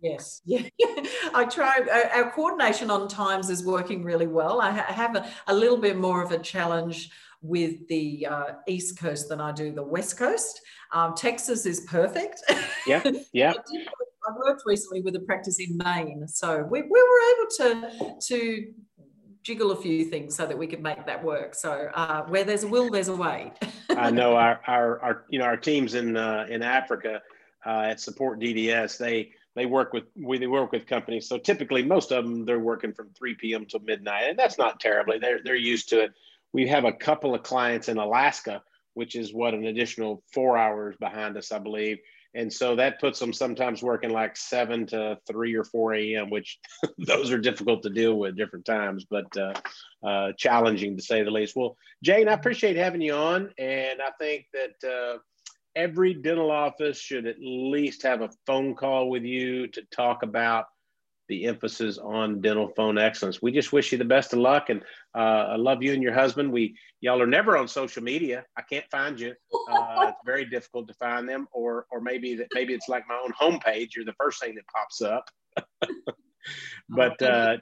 Yes, 0.00 0.40
yeah. 0.46 0.62
I 1.34 1.44
try. 1.44 1.80
Our 2.14 2.30
coordination 2.30 2.90
on 2.90 3.08
times 3.08 3.50
is 3.50 3.62
working 3.62 4.04
really 4.04 4.26
well. 4.26 4.62
I 4.62 4.70
have 4.70 5.16
a, 5.16 5.28
a 5.48 5.54
little 5.54 5.76
bit 5.76 5.98
more 5.98 6.22
of 6.22 6.32
a 6.32 6.38
challenge 6.38 7.10
with 7.42 7.86
the 7.88 8.26
uh, 8.26 8.44
East 8.66 8.98
Coast 8.98 9.28
than 9.28 9.40
I 9.40 9.52
do 9.52 9.72
the 9.72 9.82
West 9.82 10.16
Coast. 10.16 10.60
Um, 10.92 11.14
Texas 11.14 11.66
is 11.66 11.80
perfect. 11.80 12.42
Yeah, 12.86 13.02
yeah. 13.32 13.52
I, 13.52 14.32
worked 14.36 14.62
recently 14.66 15.00
with 15.00 15.16
a 15.16 15.20
practice 15.20 15.58
in 15.58 15.76
Maine, 15.76 16.26
so 16.28 16.62
we, 16.62 16.82
we 16.82 16.88
were 16.88 17.70
able 17.70 17.90
to 17.90 18.20
to 18.20 18.72
jiggle 19.42 19.70
a 19.70 19.76
few 19.76 20.04
things 20.04 20.36
so 20.36 20.46
that 20.46 20.58
we 20.58 20.66
could 20.66 20.82
make 20.82 21.06
that 21.06 21.24
work. 21.24 21.54
So 21.54 21.88
uh, 21.94 22.24
where 22.24 22.44
there's 22.44 22.64
a 22.64 22.68
will, 22.68 22.90
there's 22.90 23.08
a 23.08 23.16
way. 23.16 23.52
I 23.88 24.10
know 24.18 24.36
our, 24.36 24.60
our, 24.66 25.00
our 25.00 25.24
you 25.30 25.38
know 25.38 25.46
our 25.46 25.56
teams 25.56 25.94
in 25.94 26.16
uh, 26.16 26.46
in 26.50 26.62
Africa 26.62 27.22
uh, 27.64 27.80
at 27.90 28.00
Support 28.00 28.40
DDS 28.40 28.98
they 28.98 29.30
they 29.54 29.66
work 29.66 29.92
with 29.92 30.04
we 30.16 30.38
they 30.38 30.46
work 30.46 30.70
with 30.72 30.86
companies. 30.86 31.28
So 31.28 31.36
typically, 31.36 31.82
most 31.82 32.12
of 32.12 32.24
them 32.24 32.44
they're 32.44 32.60
working 32.60 32.92
from 32.92 33.10
3 33.18 33.34
p.m. 33.34 33.66
to 33.66 33.80
midnight, 33.80 34.24
and 34.28 34.38
that's 34.38 34.56
not 34.56 34.80
terribly. 34.80 35.18
They're 35.18 35.40
they're 35.42 35.56
used 35.56 35.88
to 35.90 36.00
it. 36.04 36.12
We 36.52 36.68
have 36.68 36.84
a 36.84 36.92
couple 36.92 37.34
of 37.34 37.42
clients 37.42 37.88
in 37.88 37.98
Alaska, 37.98 38.62
which 38.94 39.14
is 39.14 39.34
what 39.34 39.54
an 39.54 39.66
additional 39.66 40.22
four 40.32 40.56
hours 40.56 40.96
behind 40.98 41.36
us, 41.36 41.52
I 41.52 41.58
believe. 41.58 41.98
And 42.34 42.52
so 42.52 42.76
that 42.76 43.00
puts 43.00 43.18
them 43.18 43.32
sometimes 43.32 43.82
working 43.82 44.10
like 44.10 44.36
seven 44.36 44.86
to 44.88 45.18
three 45.26 45.54
or 45.54 45.64
four 45.64 45.94
a.m., 45.94 46.30
which 46.30 46.58
those 46.98 47.30
are 47.30 47.38
difficult 47.38 47.82
to 47.82 47.90
deal 47.90 48.14
with 48.14 48.36
different 48.36 48.64
times, 48.64 49.06
but 49.08 49.26
uh, 49.36 49.54
uh, 50.06 50.32
challenging 50.36 50.96
to 50.96 51.02
say 51.02 51.22
the 51.22 51.30
least. 51.30 51.56
Well, 51.56 51.76
Jayne, 52.04 52.28
I 52.28 52.34
appreciate 52.34 52.76
having 52.76 53.00
you 53.00 53.14
on, 53.14 53.50
and 53.58 54.00
I 54.02 54.10
think 54.20 54.46
that 54.52 54.88
uh, 54.88 55.18
every 55.74 56.14
dental 56.14 56.50
office 56.50 57.00
should 57.00 57.26
at 57.26 57.36
least 57.40 58.02
have 58.02 58.20
a 58.20 58.30
phone 58.46 58.74
call 58.74 59.08
with 59.08 59.22
you 59.22 59.68
to 59.68 59.82
talk 59.90 60.22
about 60.22 60.66
the 61.28 61.46
emphasis 61.46 61.98
on 61.98 62.40
dental 62.40 62.68
phone 62.68 62.98
excellence. 62.98 63.40
We 63.40 63.52
just 63.52 63.72
wish 63.72 63.92
you 63.92 63.98
the 63.98 64.04
best 64.04 64.32
of 64.32 64.38
luck, 64.38 64.70
and 64.70 64.82
uh, 65.14 65.48
I 65.52 65.56
love 65.56 65.82
you 65.82 65.92
and 65.92 66.02
your 66.02 66.14
husband. 66.14 66.50
We 66.52 66.76
y'all 67.00 67.20
are 67.22 67.26
never 67.26 67.56
on 67.56 67.68
social 67.68 68.02
media. 68.02 68.44
I 68.56 68.62
can't 68.62 68.86
find 68.90 69.18
you. 69.20 69.34
Uh, 69.70 70.06
it's 70.08 70.18
very 70.24 70.44
difficult 70.46 70.88
to 70.88 70.94
find 70.94 71.28
them, 71.28 71.46
or 71.52 71.86
or 71.90 72.00
maybe 72.00 72.34
that 72.36 72.48
maybe 72.54 72.74
it's 72.74 72.88
like 72.88 73.04
my 73.08 73.20
own 73.22 73.32
homepage. 73.32 73.90
You're 73.94 74.04
the 74.04 74.14
first 74.18 74.42
thing 74.42 74.54
that 74.56 74.64
pops 74.74 75.02
up. 75.02 75.30
but 76.88 77.22
uh, 77.22 77.58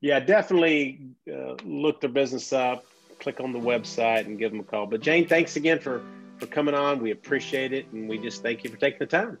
yeah, 0.00 0.20
definitely 0.20 1.08
uh, 1.32 1.54
look 1.64 2.00
their 2.00 2.10
business 2.10 2.52
up, 2.52 2.86
click 3.18 3.40
on 3.40 3.52
the 3.52 3.58
website, 3.58 4.26
and 4.26 4.38
give 4.38 4.52
them 4.52 4.60
a 4.60 4.64
call. 4.64 4.86
But 4.86 5.00
Jayne, 5.00 5.26
thanks 5.26 5.56
again 5.56 5.80
for 5.80 6.02
for 6.38 6.46
coming 6.46 6.74
on. 6.74 7.00
We 7.00 7.10
appreciate 7.10 7.72
it, 7.72 7.86
and 7.92 8.08
we 8.08 8.18
just 8.18 8.42
thank 8.42 8.62
you 8.64 8.70
for 8.70 8.76
taking 8.76 8.98
the 9.00 9.06
time. 9.06 9.38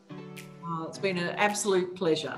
Oh, 0.68 0.86
it's 0.88 0.98
been 0.98 1.16
an 1.16 1.28
absolute 1.36 1.94
pleasure. 1.94 2.34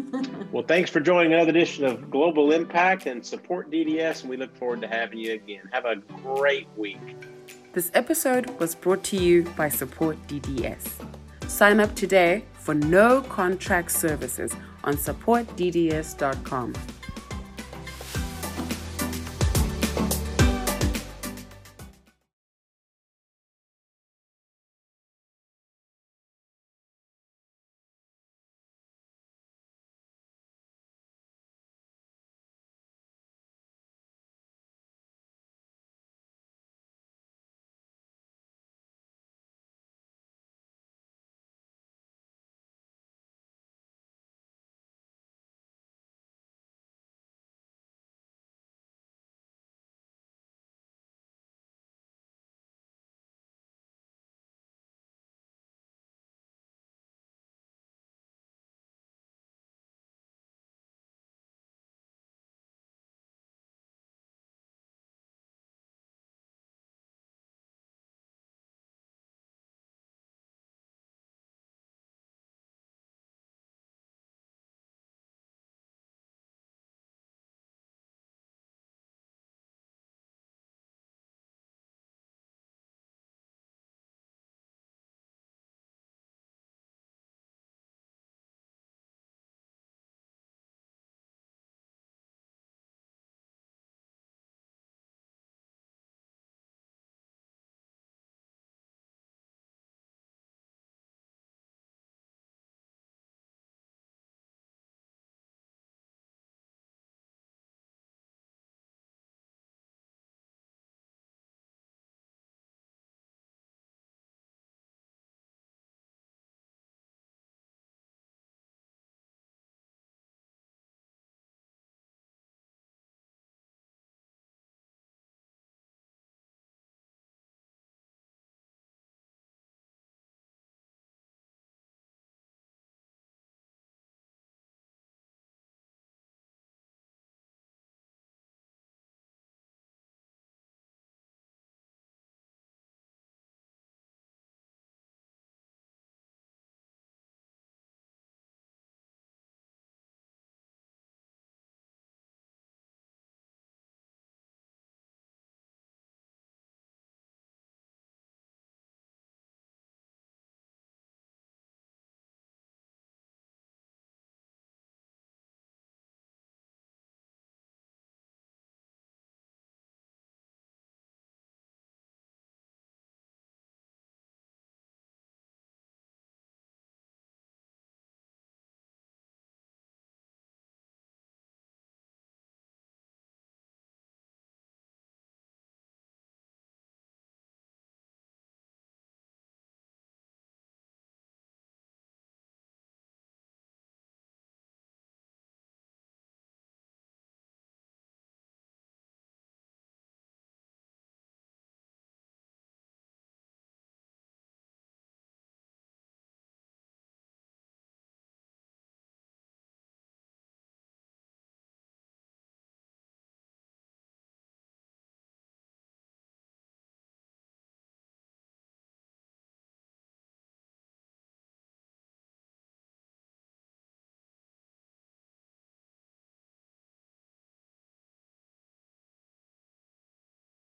well, 0.52 0.64
thanks 0.64 0.90
for 0.90 1.00
joining 1.00 1.34
another 1.34 1.50
edition 1.50 1.84
of 1.84 2.10
Global 2.10 2.52
Impact 2.52 3.04
and 3.04 3.24
Support 3.24 3.70
DDS, 3.70 4.22
and 4.22 4.30
we 4.30 4.38
look 4.38 4.56
forward 4.56 4.80
to 4.80 4.88
having 4.88 5.18
you 5.18 5.34
again. 5.34 5.68
Have 5.72 5.84
a 5.84 5.96
great 5.96 6.66
week. 6.78 6.98
This 7.74 7.90
episode 7.92 8.58
was 8.58 8.74
brought 8.74 9.04
to 9.04 9.18
you 9.18 9.42
by 9.54 9.68
Support 9.68 10.16
DDS. 10.28 10.88
Sign 11.46 11.78
up 11.78 11.94
today 11.94 12.42
for 12.54 12.74
no 12.74 13.20
contract 13.20 13.92
services 13.92 14.56
on 14.84 14.94
supportdds.com. 14.94 16.72